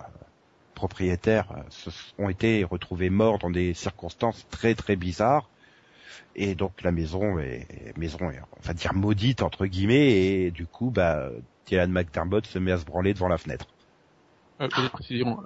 [0.74, 5.48] propriétaires euh, ont été retrouvés morts dans des circonstances très très bizarres.
[6.34, 10.66] Et donc la maison est maison est, on va dire maudite entre guillemets et du
[10.66, 11.28] coup bah
[11.66, 13.66] Dylan McDermott se met à se branler devant la fenêtre.
[14.60, 14.68] Euh,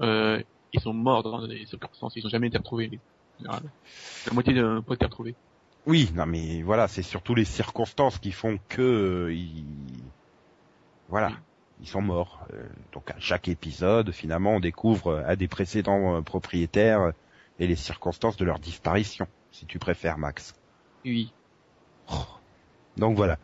[0.03, 0.43] euh,
[0.73, 2.99] ils sont morts dans des circonstances, ils ont jamais été retrouvés.
[3.41, 3.61] La
[4.33, 5.35] moitié n'a pas été retrouvée.
[5.87, 9.65] Oui, non mais voilà, c'est surtout les circonstances qui font que euh, ils
[11.09, 11.31] voilà.
[11.81, 12.47] Ils sont morts.
[12.53, 17.13] Euh, donc à chaque épisode, finalement, on découvre euh, un des précédents euh, propriétaires
[17.59, 20.55] et les circonstances de leur disparition, si tu préfères Max.
[21.05, 21.33] Oui.
[22.97, 23.39] Donc voilà.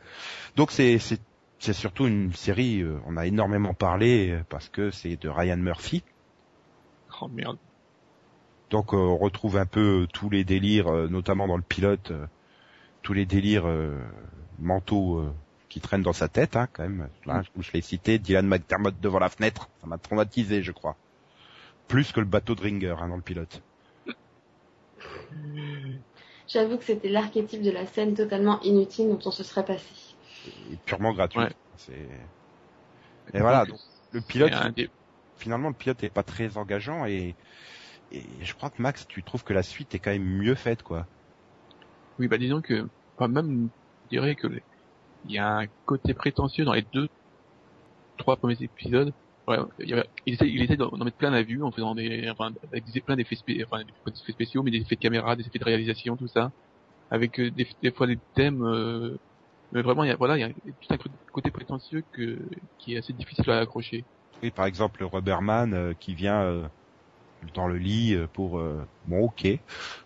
[0.57, 1.21] Donc c'est c'est
[1.59, 6.03] c'est surtout une série, on a énormément parlé parce que c'est de Ryan Murphy.
[7.21, 7.57] Oh merde.
[8.71, 12.13] Donc on retrouve un peu tous les délires, notamment dans le pilote,
[13.03, 13.69] tous les délires
[14.59, 15.25] mentaux
[15.73, 17.09] qui traînent dans sa tête, hein, quand même.
[17.25, 20.97] Là, je, je l'ai cité, Dylan McDermott devant la fenêtre, ça m'a traumatisé, je crois.
[21.89, 23.63] Plus que le bateau de Ringer hein, dans le pilote.
[26.47, 29.89] J'avoue que c'était l'archétype de la scène totalement inutile dont on se serait passé.
[30.71, 31.41] Et purement gratuit.
[31.41, 31.53] Ouais.
[31.79, 32.07] C'est
[33.33, 33.79] Et voilà, Donc,
[34.13, 34.53] le pilote,
[35.39, 37.35] finalement le pilote est pas très engageant et
[38.13, 40.83] et je crois que Max, tu trouves que la suite est quand même mieux faite,
[40.83, 41.07] quoi.
[42.19, 43.71] Oui, bah disons que, enfin même,
[44.05, 44.63] je dirais que les-
[45.25, 47.09] il y a un côté prétentieux dans les deux,
[48.19, 49.13] trois premiers épisodes.
[49.81, 53.17] Il, y essaie, d'en mettre plein à vue en faisant des, enfin, avec des, plein
[53.17, 56.29] d'effets enfin, des effets spéciaux, mais des effets de caméra, des effets de réalisation, tout
[56.29, 56.53] ça,
[57.11, 58.63] avec euh, des, des fois des thèmes.
[58.63, 59.17] euh,
[59.73, 60.99] mais vraiment, il y a, voilà, il y a tout un
[61.33, 62.39] côté prétentieux que,
[62.79, 64.05] qui est assez difficile à accrocher.
[64.43, 66.67] Oui, par exemple, le Rubberman euh, qui vient euh,
[67.55, 68.63] dans le lit pour
[69.07, 69.49] bon, ok,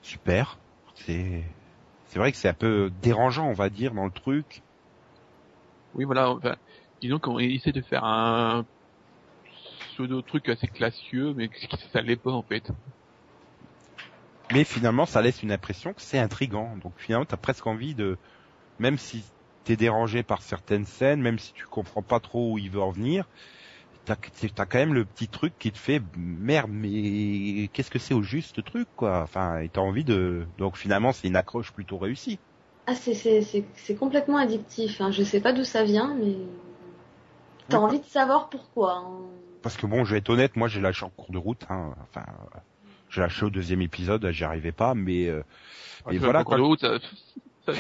[0.03, 0.59] super.
[0.95, 1.43] C'est
[2.07, 4.63] c'est vrai que c'est un peu dérangeant, on va dire, dans le truc.
[5.97, 6.57] Oui, voilà, enfin,
[7.01, 8.67] disons qu'on essaie de faire un
[9.95, 11.49] pseudo truc assez classieux, mais
[11.93, 12.71] ça l'est pas en fait.
[14.53, 16.77] Mais finalement, ça laisse une impression que c'est intrigant.
[16.77, 18.19] Donc finalement, t'as presque envie de,
[18.79, 19.25] même si
[19.65, 22.93] t'es dérangé par certaines scènes, même si tu comprends pas trop où il veut en
[22.93, 23.29] venir,
[24.05, 28.15] t'as as quand même le petit truc qui te fait merde, mais qu'est-ce que c'est
[28.15, 29.23] au juste truc, quoi.
[29.23, 30.49] Enfin, t'as envie de.
[30.59, 32.41] Donc finalement, c'est une accroche plutôt réussie.
[32.87, 35.01] Ah, c'est, c'est, c'est, c'est complètement addictif.
[35.01, 35.11] Hein.
[35.11, 36.35] Je sais pas d'où ça vient, mais
[37.69, 37.85] t'as Oui.
[37.85, 38.99] envie de savoir pourquoi.
[38.99, 39.21] hein.
[39.63, 41.65] Parce que bon, je vais être honnête, moi j'ai lâché en cours de route.
[41.69, 41.95] Hein.
[42.03, 42.25] Enfin,
[42.55, 42.59] euh,
[43.11, 45.43] j'ai lâché au deuxième épisode, j'y arrivais pas, mais euh,
[46.05, 46.99] ça, voilà, en cours de route, ça-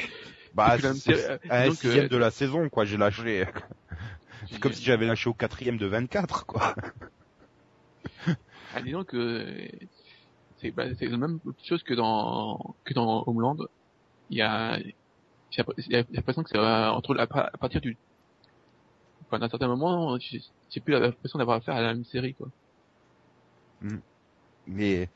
[0.54, 0.88] bah c'est
[1.48, 2.84] un donc, sixième euh, de la saison, quoi.
[2.84, 3.46] J'ai lâché.
[4.50, 6.74] C'est comme si j'avais lâché au quatrième de 24, quoi.
[8.74, 9.68] Ah, disons que
[10.56, 13.56] c'est bah, c'est la même chose que dans que dans Homeland.
[14.30, 14.78] Il y a
[15.50, 15.62] j'ai
[16.12, 17.96] l'impression que c'est entre à partir du
[19.26, 22.48] enfin, d'un certain moment, j'ai plus l'impression d'avoir affaire à la même série quoi.
[24.66, 25.08] Mais,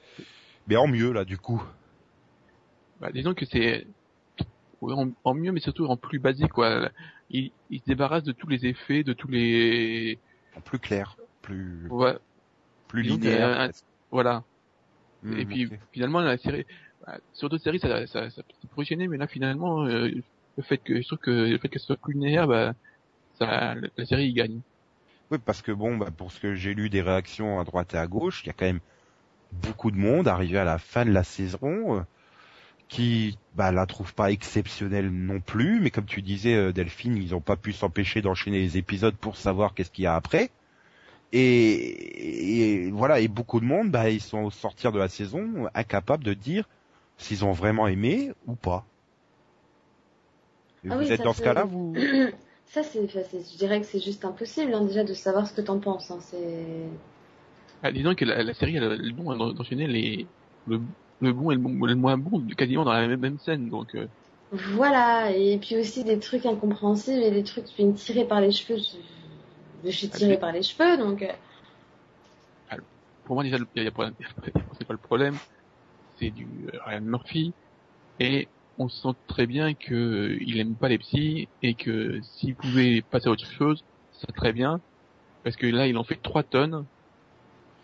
[0.68, 1.62] mais en mieux, là, du coup.
[3.00, 3.86] Bah, disons que c'est
[4.80, 6.90] en, en mieux, mais surtout en plus basique quoi.
[7.30, 10.18] Il, il se débarrasse de tous les effets, de tous les
[10.56, 12.16] En plus clair, plus, ouais,
[12.88, 13.60] plus linéaire.
[13.60, 13.68] euh,
[14.10, 14.44] voilà.
[15.22, 16.66] Hmm, Et puis finalement la série,
[17.32, 20.10] sur d'autres séries ça ça, ça peut fonctionner, mais là finalement euh,
[20.56, 22.74] le fait que je trouve que le fait qu'elle soit plus linéaire, bah
[23.38, 24.60] ça la, série y gagne.
[25.30, 27.98] Oui, parce que bon, bah, pour ce que j'ai lu des réactions à droite et
[27.98, 28.80] à gauche, il y a quand même
[29.52, 32.00] beaucoup de monde arrivé à la fin de la saison euh,
[32.88, 37.34] qui bah, la trouve pas exceptionnelle non plus, mais comme tu disais euh, Delphine, ils
[37.34, 40.50] ont pas pu s'empêcher d'enchaîner les épisodes pour savoir qu'est-ce qu'il y a après.
[41.32, 45.68] Et, et voilà, et beaucoup de monde, bah, ils sont au sortir de la saison
[45.74, 46.64] incapables de dire
[47.20, 48.90] s'ils ont vraiment aimé ou pas.
[50.88, 51.94] Ah vous oui, êtes dans ce cas-là, vous
[52.66, 55.80] Ça, c'est, je dirais que c'est juste impossible, hein, déjà, de savoir ce que t'en
[55.80, 56.10] penses.
[56.12, 56.20] Hein.
[56.20, 56.88] C'est...
[57.82, 60.30] Ah, disons que la, la série elle a le don d'enchaîner les
[60.66, 60.80] le,
[61.20, 63.94] le bon et le, bon, le moins bon quasiment dans la même, même scène, donc
[63.94, 64.06] euh,
[64.52, 68.50] Voilà, et puis aussi des trucs incompréhensibles et des trucs qui viennent tirer par les
[68.52, 68.78] cheveux.
[68.78, 68.96] Je,
[69.90, 71.22] je suis tirée Ah, par les cheveux, donc...
[71.22, 71.32] euh,
[73.24, 73.92] pour moi déjà il y a,
[74.78, 75.40] c'est pas le problème,
[76.20, 77.54] c'est du Ryan Murphy
[78.20, 78.48] et
[78.78, 83.02] on sent très bien que euh, il aime pas les psys et que s'il pouvait
[83.02, 84.80] passer à autre chose, ça très bien
[85.44, 86.86] parce que là il en fait 3 tonnes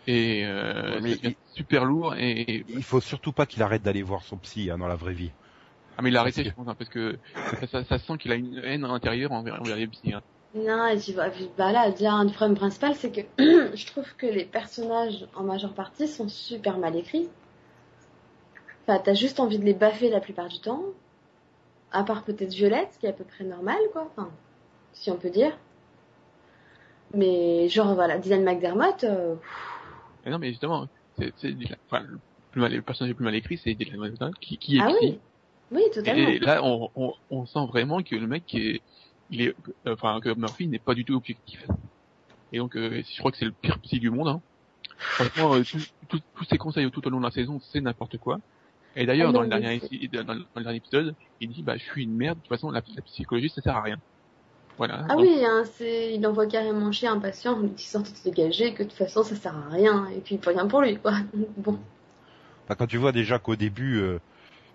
[0.07, 4.37] et euh, Ouais, super lourd et Il faut surtout pas qu'il arrête d'aller voir son
[4.37, 5.31] psy hein, dans la vraie vie.
[5.97, 7.17] ah mais il a arrêté je pense hein, parce que
[7.61, 10.13] ça, ça, ça sent qu'il a une haine intérieure envers, envers les psys.
[10.13, 10.21] hein.
[10.55, 13.21] Non, et tu vois, bah là, déjà, un problème principal, c'est que
[13.75, 17.27] je trouve que les personnages, en majeure partie, sont super mal écrits.
[18.87, 20.83] Enfin, t'as juste envie de les baffer la plupart du temps.
[21.91, 24.09] À part peut-être Violette, ce qui est à peu près normal, quoi.
[24.11, 24.29] Enfin,
[24.93, 25.57] si on peut dire.
[27.13, 29.35] Mais genre, voilà, Dylan McDermott, euh,
[30.25, 31.33] Mais non mais justement c'est
[31.89, 32.19] enfin, le,
[32.51, 35.19] plus mal, le personnage le plus mal écrit c'est Dylan Mulvaney qui, qui ah écrit
[35.71, 36.27] oui, oui, totalement.
[36.27, 38.81] Et là, on, on, on sent vraiment que le mec est,
[39.29, 41.65] il est, euh, enfin, que Murphy n'est pas du tout objectif.
[42.53, 44.29] Et donc, euh, je crois que c'est le pire psy du monde.
[44.29, 44.41] Hein.
[44.97, 45.63] Franchement, euh,
[46.07, 48.39] tous ses conseils tout au long de la saison, c'est n'importe quoi.
[48.95, 49.57] Et d'ailleurs, Ah dans, dans,
[50.33, 52.37] le- dans le dernier épisode, il dit, bah, je suis une merde.
[52.37, 53.97] De toute façon, la, la psychologie, ça sert à rien.
[54.77, 55.07] Voilà.
[55.09, 58.07] Ah Donc, oui, hein, c'est, il envoie carrément chier un patient en lui disant de
[58.07, 60.67] se dégager, que de toute façon ça sert à rien, et puis il peut rien
[60.67, 61.13] pour lui, quoi.
[61.57, 61.77] Bon.
[62.65, 64.19] Enfin, quand tu vois déjà qu'au début, euh,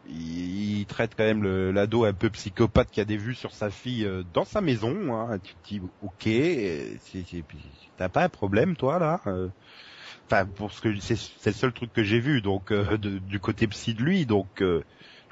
[0.04, 3.70] il, il traite quand même l'ado un peu psychopathe qui a des vues sur sa
[3.70, 6.96] fille euh, dans sa maison, hein, tu te dis, ok, euh,
[7.96, 9.50] t'as pas un problème toi là euh
[10.32, 13.38] Enfin, pour ce que c'est le seul truc que j'ai vu, donc euh, de- du
[13.38, 14.82] côté psy de lui, donc euh,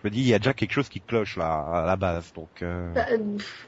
[0.03, 2.33] je me dis il y a déjà quelque chose qui cloche là à la base,
[2.35, 2.61] donc.
[2.63, 3.07] euh, Bah,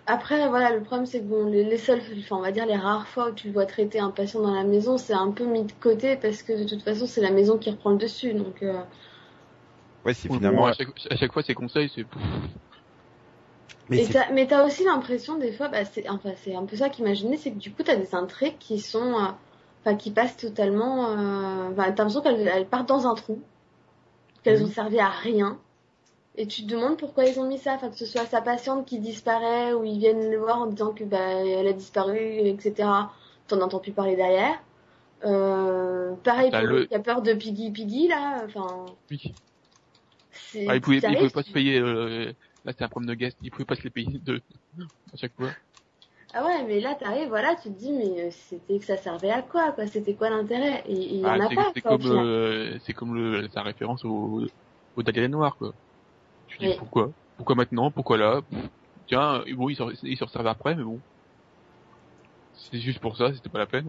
[0.07, 2.77] Après, voilà, le problème c'est que bon, les, les seules, enfin, on va dire les
[2.77, 5.45] rares fois où tu le vois traiter un patient dans la maison, c'est un peu
[5.45, 8.35] mis de côté parce que de toute façon c'est la maison qui reprend le dessus,
[8.35, 8.63] donc.
[8.63, 8.83] euh,
[10.05, 10.67] ouais, c'est bon, finalement.
[10.67, 12.05] à, chaque, à chaque fois, ses conseils, c'est,
[13.91, 16.89] Mais t'as- mais t'as aussi l'impression des fois, bah, c'est enfin c'est un peu ça
[16.91, 19.29] qu'imaginer, c'est que du coup t'as des intrigues qui sont, euh,
[19.83, 23.43] enfin qui passent totalement, euh, enfin, t'as l'impression qu'elles elles partent dans un trou,
[24.43, 24.65] qu'elles Mhm.
[24.65, 25.59] ont servi à rien,
[26.37, 28.87] et tu te demandes pourquoi ils ont mis ça, enfin que ce soit sa patiente
[28.87, 33.13] qui disparaît ou ils viennent le voir en disant que bah elle a disparu, etc.
[33.49, 34.63] T'en entends plus parler derrière.
[35.25, 39.39] Euh, pareil le- le qui a peur de Piggy Piggy là, enfin oui.
[40.31, 40.67] c'est.
[40.67, 42.33] Ah, il pouvait, il t'arrives, pouvait pas se payer, euh,
[42.65, 44.41] là, c'est un problème de guest, il pouvait pas se les payer deux,
[45.13, 45.57] à chaque fois.
[46.35, 49.31] Ah ouais, mais là, t'arrives, voilà, tu te dis, mais euh, c'était que ça servait
[49.31, 49.87] à quoi, quoi?
[49.87, 50.83] C'était quoi l'intérêt?
[50.89, 54.05] Il y Ah, en a c'est pas, c'est comme, euh, c'est comme le, sa référence
[54.05, 54.45] au,
[54.97, 55.73] au Dahlia Noir, quoi.
[56.47, 56.79] Tu dis Oui.
[56.79, 57.13] pourquoi?
[57.37, 57.91] Pourquoi maintenant?
[57.93, 58.43] Pourquoi là?
[59.07, 61.03] Tiens, euh, bon, il se, il se servait après, mais bon.
[62.55, 63.89] C'est juste pour ça, c'était pas la peine.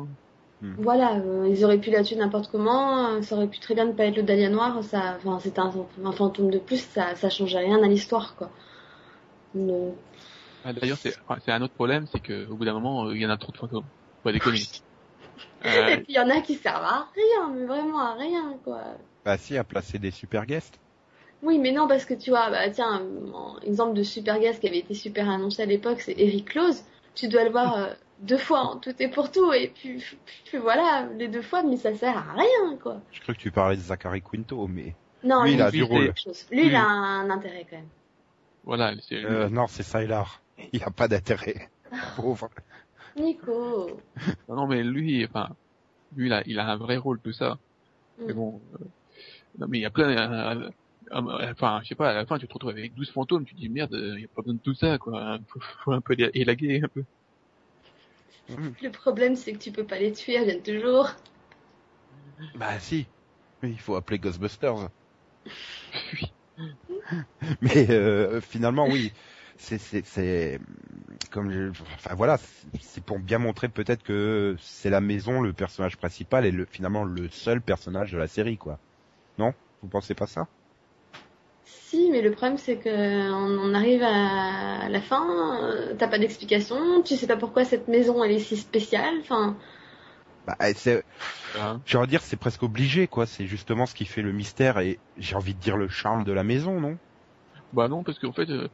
[0.62, 0.78] hein.
[0.78, 3.86] Voilà, euh, ils auraient pu la tuer n'importe comment, euh, ça aurait pu très bien
[3.86, 5.72] ne pas être le Dahlia Noir, ça, enfin, c'était un,
[6.06, 8.50] un fantôme de plus, ça, ça changeait rien à l'histoire, quoi.
[9.54, 9.96] Donc,
[10.66, 13.16] Ah, D'ailleurs, c'est enfin, c'est un autre problème, c'est que au bout d'un moment, euh,
[13.16, 13.84] il y en a trop de fantômes.
[14.24, 14.60] Pas déconner.
[14.60, 18.58] Et Euh, puis il y en a qui servent à rien, mais vraiment à rien,
[18.64, 18.82] quoi.
[19.26, 20.80] Bah si, à placer des super guests.
[21.42, 23.02] Oui, mais non, parce que tu vois, bah tiens,
[23.34, 26.84] un exemple de super gaz qui avait été super annoncé à l'époque, c'est Eric Close.
[27.16, 30.02] Tu dois le voir euh, deux fois, en tout et pour tout, et puis,
[30.46, 32.98] puis voilà, les deux fois, mais ça sert à rien, quoi.
[33.12, 35.84] Je crois que tu parlais de Zachary Quinto, mais Non, Lui, il a du c'est-
[35.84, 36.06] rôle.
[36.10, 36.46] autre chose.
[36.52, 37.88] Lui, il a un intérêt quand même.
[38.64, 40.40] voilà, c'est Euh, non, c'est Sylar.
[40.72, 41.70] Il a pas d'intérêt.
[42.16, 42.50] Pauvre.
[43.16, 44.00] Nico.
[44.48, 45.50] Non, non, mais lui, enfin,
[46.16, 47.58] lui, il a, il a un vrai rôle, tout ça.
[48.18, 48.36] Mais Mm.
[48.36, 48.86] bon, euh,
[49.60, 50.70] non, mais il y a plein, euh,
[51.14, 53.56] euh, enfin, je sais pas, à la fin, tu te retrouves avec 12 fantômes, tu
[53.56, 55.38] te dis, merde, il y a pas besoin de tout ça, quoi.
[55.50, 57.04] Faut, faut un peu élaguer, un peu.
[58.82, 61.10] Le problème, c'est que tu peux pas les tuer, elles viennent toujours.
[62.56, 63.06] Bah si.
[63.62, 64.90] Oui, Il faut appeler Ghostbusters.
[66.14, 66.34] Oui.
[67.62, 69.12] Mais euh, finalement, oui,
[69.58, 70.60] c'est c'est c'est
[71.32, 75.54] comme je- enfin voilà, c'est- c'est pour bien montrer peut-être que c'est la maison le
[75.54, 78.80] personnage principal et le finalement le seul personnage de la série quoi.
[79.40, 79.54] Non?
[79.82, 80.50] Vous pensez pas ça?
[81.66, 82.90] Si, mais le problème, c'est que
[83.32, 87.88] on on arrive à la fin, euh, t'as pas d'explication, tu sais pas pourquoi cette
[87.88, 89.58] maison, elle est si spéciale, enfin,
[90.46, 91.04] Bah c'est
[91.86, 94.80] j'ai envie de dire c'est presque obligé quoi, c'est justement ce qui fait le mystère
[94.80, 97.00] et j'ai envie de dire le charme de la maison, non?
[97.72, 98.70] Bah non, parce qu'en fait, euh,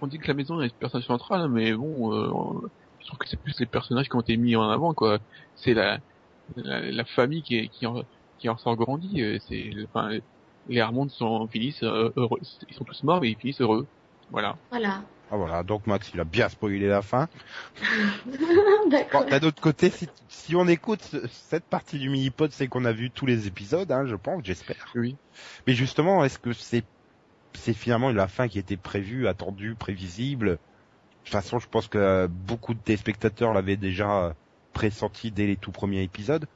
[0.00, 2.68] on dit que la maison est le personnage central, mais bon, euh,
[3.00, 5.18] je trouve que c'est plus les personnages qui ont été mis en avant, quoi.
[5.56, 5.98] C'est la,
[6.56, 8.02] la, la famille qui, est, qui, en,
[8.38, 8.76] qui en sort
[9.48, 10.10] C'est, enfin,
[10.68, 12.40] les Harmonds sont finissent euh, heureux.
[12.68, 13.86] Ils sont tous morts, mais ils finissent heureux.
[14.30, 14.56] Voilà.
[14.70, 15.02] voilà.
[15.30, 17.28] Ah voilà, donc Max il a bien spoilé la fin.
[18.90, 19.24] D'accord.
[19.24, 22.84] Bon, d'un autre côté, si, si on écoute ce- cette partie du mini-pod, c'est qu'on
[22.84, 24.86] a vu tous les épisodes, hein, je pense, j'espère.
[24.94, 25.16] Oui.
[25.66, 26.84] Mais justement, est-ce que c'est
[27.56, 30.58] c'est finalement la fin qui était prévue, attendue, prévisible De
[31.24, 34.36] toute façon, je pense que beaucoup de téléspectateurs l'avaient déjà
[34.72, 36.46] pressenti dès les tout premiers épisodes.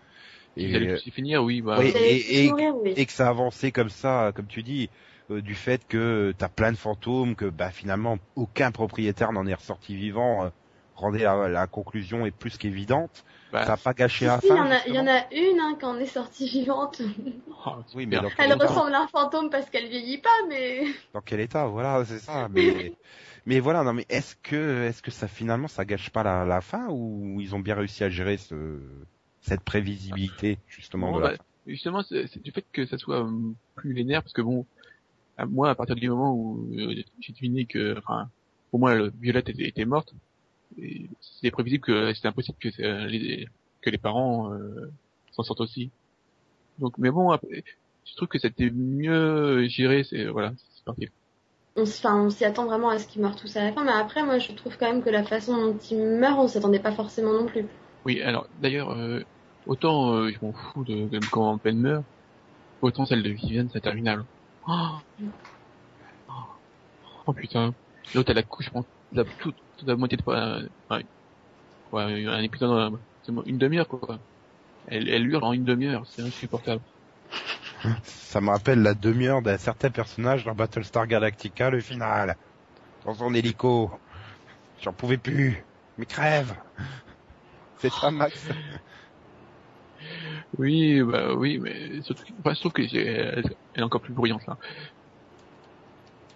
[1.13, 1.63] Finir, oui.
[1.63, 2.93] Bah, Oui, oui.
[2.97, 4.91] et que ça avançait comme ça, comme tu dis,
[5.31, 9.55] euh, du fait que t'as plein de fantômes, que bah finalement aucun propriétaire n'en est
[9.55, 10.51] ressorti vivant, euh,
[10.95, 13.25] rendait la, la conclusion est plus qu'évidente.
[13.53, 14.61] Bah, Ça a pas gâché Si, la si, il y fin.
[14.61, 17.01] en a, il y en a une hein, qui en est sortie vivante.
[17.67, 21.41] oh, Oui, mais Elle ressemble à un fantôme parce qu'elle vieillit pas, mais dans quel
[21.41, 22.49] état Voilà, c'est ça.
[22.49, 22.93] Mais
[23.47, 26.61] mais voilà, non, mais est-ce que est-ce que ça finalement ça gâche pas la, la
[26.61, 28.81] fin ou ils ont bien réussi à gérer ce
[29.41, 31.45] cette prévisibilité justement Bon, de la bah, fin?
[31.67, 34.67] justement, c'est du fait que ça soit hum, plus linéaire, parce que bon,
[35.37, 38.31] à moi, à partir du moment où euh, j'ai deviné que, enfin,
[38.71, 40.15] pour moi, le Violette était, était morte,
[41.21, 43.47] c'est prévisible que c'était impossible que euh, les,
[43.83, 44.93] que les parents euh,
[45.33, 45.93] s'en sortent aussi.
[46.79, 47.65] Donc, mais bon, après,
[48.05, 51.09] je trouve que c'était mieux géré, c'est voilà, c'est parti.
[51.77, 53.83] on, enfin, on s'y attend vraiment à ce qu'ils meurent tous à la fin.
[53.85, 56.79] Mais après, moi, je trouve quand même que la façon dont ils meurent, on s'attendait
[56.81, 57.69] pas forcément non plus.
[58.05, 59.23] Oui, alors d'ailleurs, euh,
[59.65, 62.05] autant euh, je m'en fous de, de comment Ben meurt,
[62.81, 64.27] autant celle de Viviane, c'est terminable.
[64.67, 65.01] Oh,
[66.29, 66.33] oh,
[67.27, 67.75] oh, putain,
[68.13, 71.05] l'autre elle a couché, je pense, la, toute, toute la moitié de euh, ouais,
[71.93, 72.95] ouais, un épisode,
[73.29, 74.19] euh, une demi-heure quoi.
[74.87, 76.83] Elle, elle hurle en une demi-heure, c'est insupportable.
[78.05, 82.37] Ça me rappelle la demi-heure d'un certain personnage dans Battlestar Galactica, le final.
[83.05, 83.91] Dans son hélico.
[84.83, 85.65] J'en pouvais plus.
[85.99, 86.55] Mais crève.
[87.79, 88.49] C'est ça, Max.
[90.59, 93.45] Oui, bah oui, mais surtout, enfin, trouve que j'ai- elle
[93.75, 94.59] est encore plus bruyante là.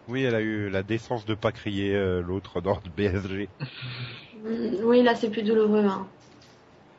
[0.07, 3.51] Oui, elle a eu la décence de pas crier euh, l'autre dans le BSG.
[4.35, 5.85] Mm, Oui, là, c'est plus douloureux.
[5.85, 6.09] Hein.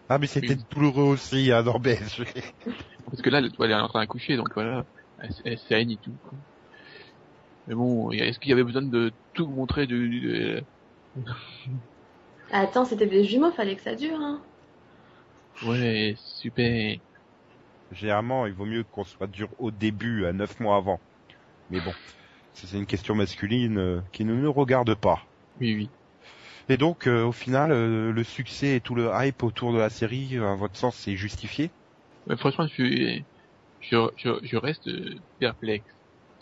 [0.10, 0.66] Ah, mais c'était Oui.
[0.72, 2.26] douloureux aussi hein, dans BSG.
[3.06, 4.86] Parce que là, elle, elle est en train d'accoucher, donc voilà,
[5.20, 6.18] elle, elle saigne et tout.
[6.22, 6.34] quoi.
[7.68, 10.66] Mais bon, est-ce qu'il y avait besoin de tout montrer de, de-
[12.50, 14.20] Attends, c'était des jumeaux, fallait que ça dure.
[14.20, 14.42] Hein.
[15.62, 17.00] Ouais, super.
[17.90, 21.02] Généralement, il vaut mieux qu'on soit dur au début, à neuf mois avant.
[21.70, 21.96] Mais bon,
[22.56, 25.28] c'est une question masculine euh, qui ne nous regarde pas.
[25.60, 25.94] Oui, oui.
[26.70, 29.90] Et donc, euh, au final, euh, le succès et tout le hype autour de la
[29.90, 31.72] série, à votre sens, c'est justifié?
[32.38, 33.28] Franchement, je, suis-
[33.80, 34.90] je, je, je reste
[35.40, 35.88] perplexe.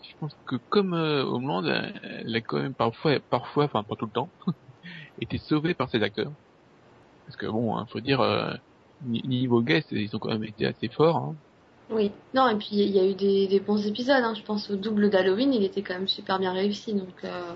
[0.04, 4.06] Je pense que comme euh, Homeland, elle a quand même parfois, parfois, enfin pas tout
[4.08, 4.34] le temps,
[5.20, 6.34] été sauvée par ses acteurs.
[7.26, 8.54] Parce que bon, hein, faut dire, euh,
[9.02, 11.18] ni- niveau guest, ils ont quand même été assez forts.
[11.18, 11.38] Hein.
[11.90, 12.12] Oui.
[12.34, 14.24] Non, et puis il y a eu des, des bons épisodes.
[14.24, 14.34] Hein.
[14.36, 16.94] Je pense au double d'Halloween, il était quand même super bien réussi.
[16.94, 17.54] Donc, euh...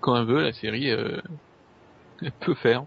[0.00, 1.20] Quand elle veut, la série, euh,
[2.22, 2.84] elle peut faire.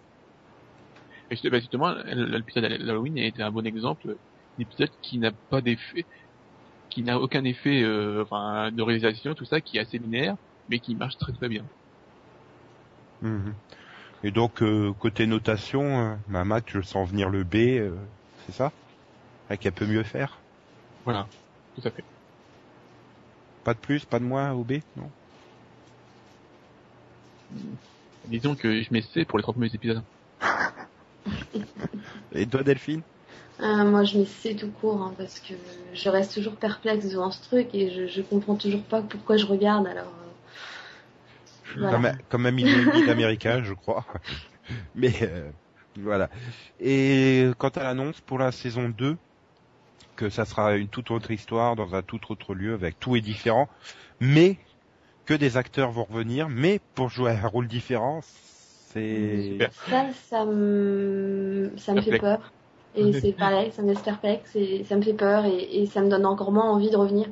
[1.30, 4.16] Et justement, l'épisode d'Halloween était un bon exemple d'un
[4.60, 6.06] épisode qui n'a pas d'effet,
[6.89, 10.36] qui n'a aucun effet euh, enfin, de réalisation, tout ça, qui est assez linéaire,
[10.70, 11.64] mais qui marche très très bien.
[13.22, 13.54] Mhm.
[14.24, 17.95] Et donc, euh, côté notation, euh, ma Mac, je sens venir le B, euh,
[18.45, 18.72] c'est ça?
[19.49, 20.41] Avec un peu mieux faire?
[21.06, 21.28] Voilà,
[21.76, 22.04] tout à fait.
[23.64, 25.10] Pas de plus, pas de moins au B Non
[28.26, 30.04] Disons que je mets C pour les trois premiers épisodes.
[32.34, 33.02] Et toi, Delphine
[33.64, 35.54] ah, moi, je mets C tout court hein, parce que
[35.93, 39.45] je reste toujours perplexe devant ce truc et je, je comprends toujours pas pourquoi je
[39.45, 39.86] regarde.
[39.86, 41.91] Alors, euh, voilà.
[41.91, 44.04] comme, un, comme demi d'Américains, je crois.
[44.95, 45.52] Mais euh,
[45.99, 46.30] voilà.
[46.80, 49.16] Et quant à l'annonce pour la saison 2,
[50.16, 53.22] que ça sera une toute autre histoire dans un tout autre lieu avec tout est
[53.22, 53.70] différent,
[54.20, 54.58] mais
[55.26, 59.58] que des acteurs vont revenir, mais pour jouer un rôle différent, c'est.
[59.89, 62.52] Ça, ça me, ça me fait peur.
[62.95, 66.02] Et c'est pareil, ça me laisse perplexe et ça me fait peur et, et ça
[66.02, 67.28] me donne encore moins envie de revenir.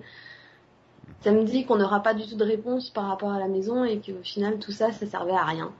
[1.22, 3.84] Ça me dit qu'on n'aura pas du tout de réponse par rapport à la maison
[3.84, 5.72] et qu'au final tout ça, ça servait à rien.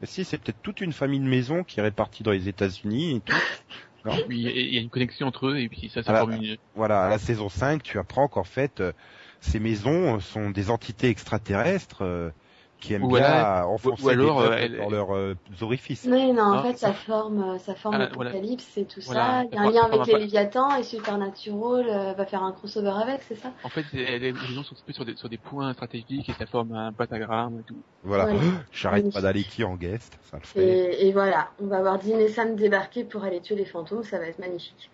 [0.00, 3.16] Mais si c'est peut-être toute une famille de maisons qui est répartie dans les États-Unis
[3.16, 3.36] et tout.
[4.28, 6.56] Oui, il y a une connexion entre eux et puis ça, ça forme une.
[6.74, 8.92] Voilà, à la saison 5, tu apprends qu'en fait, euh,
[9.40, 12.30] ces maisons sont des entités extraterrestres euh,
[12.78, 16.04] qui aiment Ou bien alors- enfoncer ou alors, des euh, elle- dans leurs euh, orifices.
[16.04, 18.30] Mais non, en Non, fait, ça- ça forme, euh, ça forme Ah, voilà.
[18.32, 19.44] l'Apocalypse et tout Voilà, ça.
[19.50, 22.90] Il y a un lien avec les Léviathans et Supernatural euh, va faire un crossover
[23.02, 23.50] avec, c'est ça?
[23.64, 26.44] En fait, les les gens sont plus sur des, sur des points stratégiques et ça
[26.46, 27.76] forme un pentagramme et tout.
[28.02, 28.34] Voilà, Ouais.
[28.72, 29.12] j'arrête Oui.
[29.12, 30.60] pas d'aller qui en guest, ça le fait.
[31.02, 34.02] et, et voilà, on va voir Dean et Sam débarquer pour aller tuer les fantômes,
[34.04, 34.90] ça va être magnifique.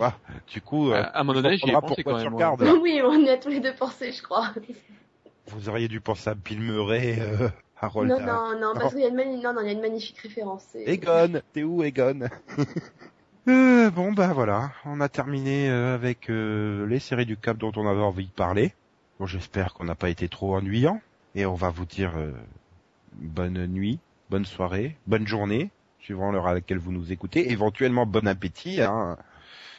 [0.00, 0.12] Ah,
[0.48, 2.34] du coup, euh, à, à un moment donné, j'y ai pensé quand tu même.
[2.34, 2.62] regardes.
[2.62, 2.78] Voilà.
[2.82, 4.48] Oui, on y a tous les deux pensé, je crois.
[5.50, 7.48] Vous auriez dû penser à Bill Murray, euh,
[7.80, 8.10] Harold.
[8.10, 9.80] Non, non, non, parce qu'il y a une, mani- non, non, il y a une
[9.80, 10.74] magnifique référence.
[10.74, 12.28] Egon, t'es où Egon?
[13.48, 17.72] Euh, Bon bah voilà, on a terminé euh, avec euh, les séries du Cap dont
[17.76, 18.74] on avait envie de parler.
[19.18, 21.00] Bon, j'espère qu'on n'a pas été trop ennuyant
[21.34, 22.32] et on va vous dire euh,
[23.14, 27.50] bonne nuit, bonne soirée, bonne journée, suivant l'heure à laquelle vous nous écoutez.
[27.50, 29.16] Éventuellement bon appétit, hein,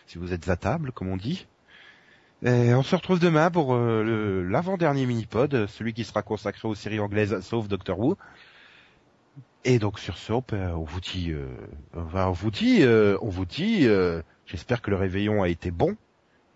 [0.07, 1.45] si vous êtes à table, comme on dit.
[2.45, 6.99] Et on se retrouve demain pour euh, l'avant-dernier mini-pod, celui qui sera consacré aux séries
[6.99, 8.15] anglaises sauf Doctor Who.
[9.63, 11.47] Et donc sur ce, on, peut- on vous dit, euh,
[11.93, 15.95] on vous dit, euh, on vous dit, euh, j'espère que le réveillon a été bon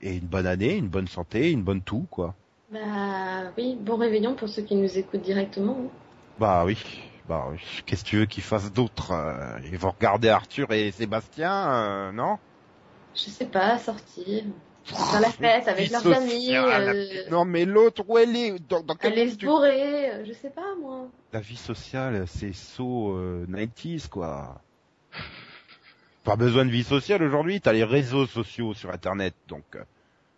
[0.01, 2.37] et une bonne année, une bonne santé, une bonne tout quoi.
[2.69, 5.77] Bah oui, bon réveillon pour ceux qui nous écoutent directement.
[5.79, 5.89] hein.
[6.37, 6.77] Bah oui,
[7.25, 7.59] bah oui.
[7.85, 12.11] Qu'est-ce que tu veux qu'ils fassent d'autre euh, Ils vont regarder Arthur et Sébastien, euh,
[12.11, 12.37] non?
[13.15, 14.43] Je sais pas, sortir,
[14.83, 16.89] faire la fête avec Vie leur famille, sociale.
[16.95, 18.55] euh, Non mais l'autre où elle est?
[18.69, 21.07] Dans, dans se tu- bourrer, euh, je sais pas moi.
[21.31, 24.61] La vie sociale, c'est so euh, 90s quoi.
[26.23, 29.83] Pas besoin de vie sociale aujourd'hui, t'as les réseaux sociaux sur internet, donc euh,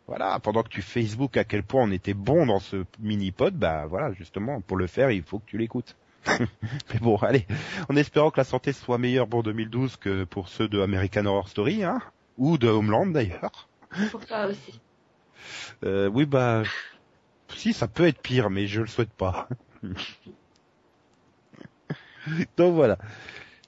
[0.08, 3.86] voilà, pendant que tu Facebook à quel point on était bon dans ce mini-pod, bah
[3.88, 5.96] voilà, justement, pour le faire, il faut que tu l'écoutes.
[6.40, 7.46] Mais bon, allez,
[7.88, 11.50] en espérant que la santé soit meilleure pour 2012 que pour ceux de American Horror
[11.50, 12.02] Story, hein,
[12.40, 13.68] ou de Homeland d'ailleurs.
[14.12, 14.80] Pour toi aussi.
[15.84, 16.64] Euh, oui, bah,
[17.56, 19.48] si, ça peut être pire, mais je le souhaite pas.
[22.58, 22.98] Donc voilà.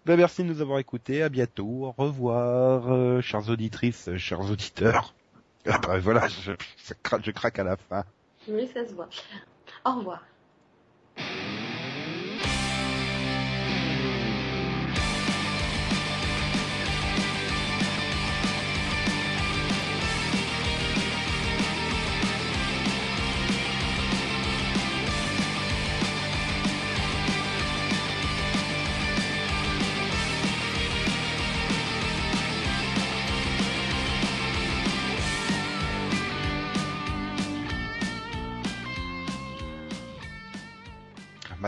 [0.05, 1.23] Ben, merci de nous avoir écoutés.
[1.23, 1.85] À bientôt.
[1.85, 5.15] Au revoir, euh, chères auditrices, chers auditeurs.
[5.67, 6.51] Ah bah, voilà, je,
[6.87, 8.03] je craque- je craque à la fin.
[8.47, 9.09] Oui, ça se voit.
[9.85, 10.23] Au revoir.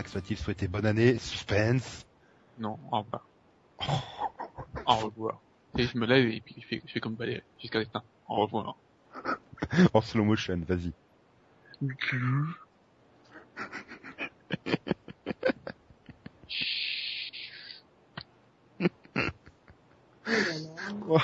[0.10, 2.03] Max va-t-il souhaiter bonne année Suspense?
[2.57, 3.27] Non, au revoir.
[4.88, 5.40] Au revoir.
[5.77, 8.02] Et je me lève et puis je fais, je fais comme Valérie, jusqu'à l'instant.
[8.27, 8.76] Au revoir.
[9.94, 10.94] En slow motion, vas-y.
[21.11, 21.18] Oh.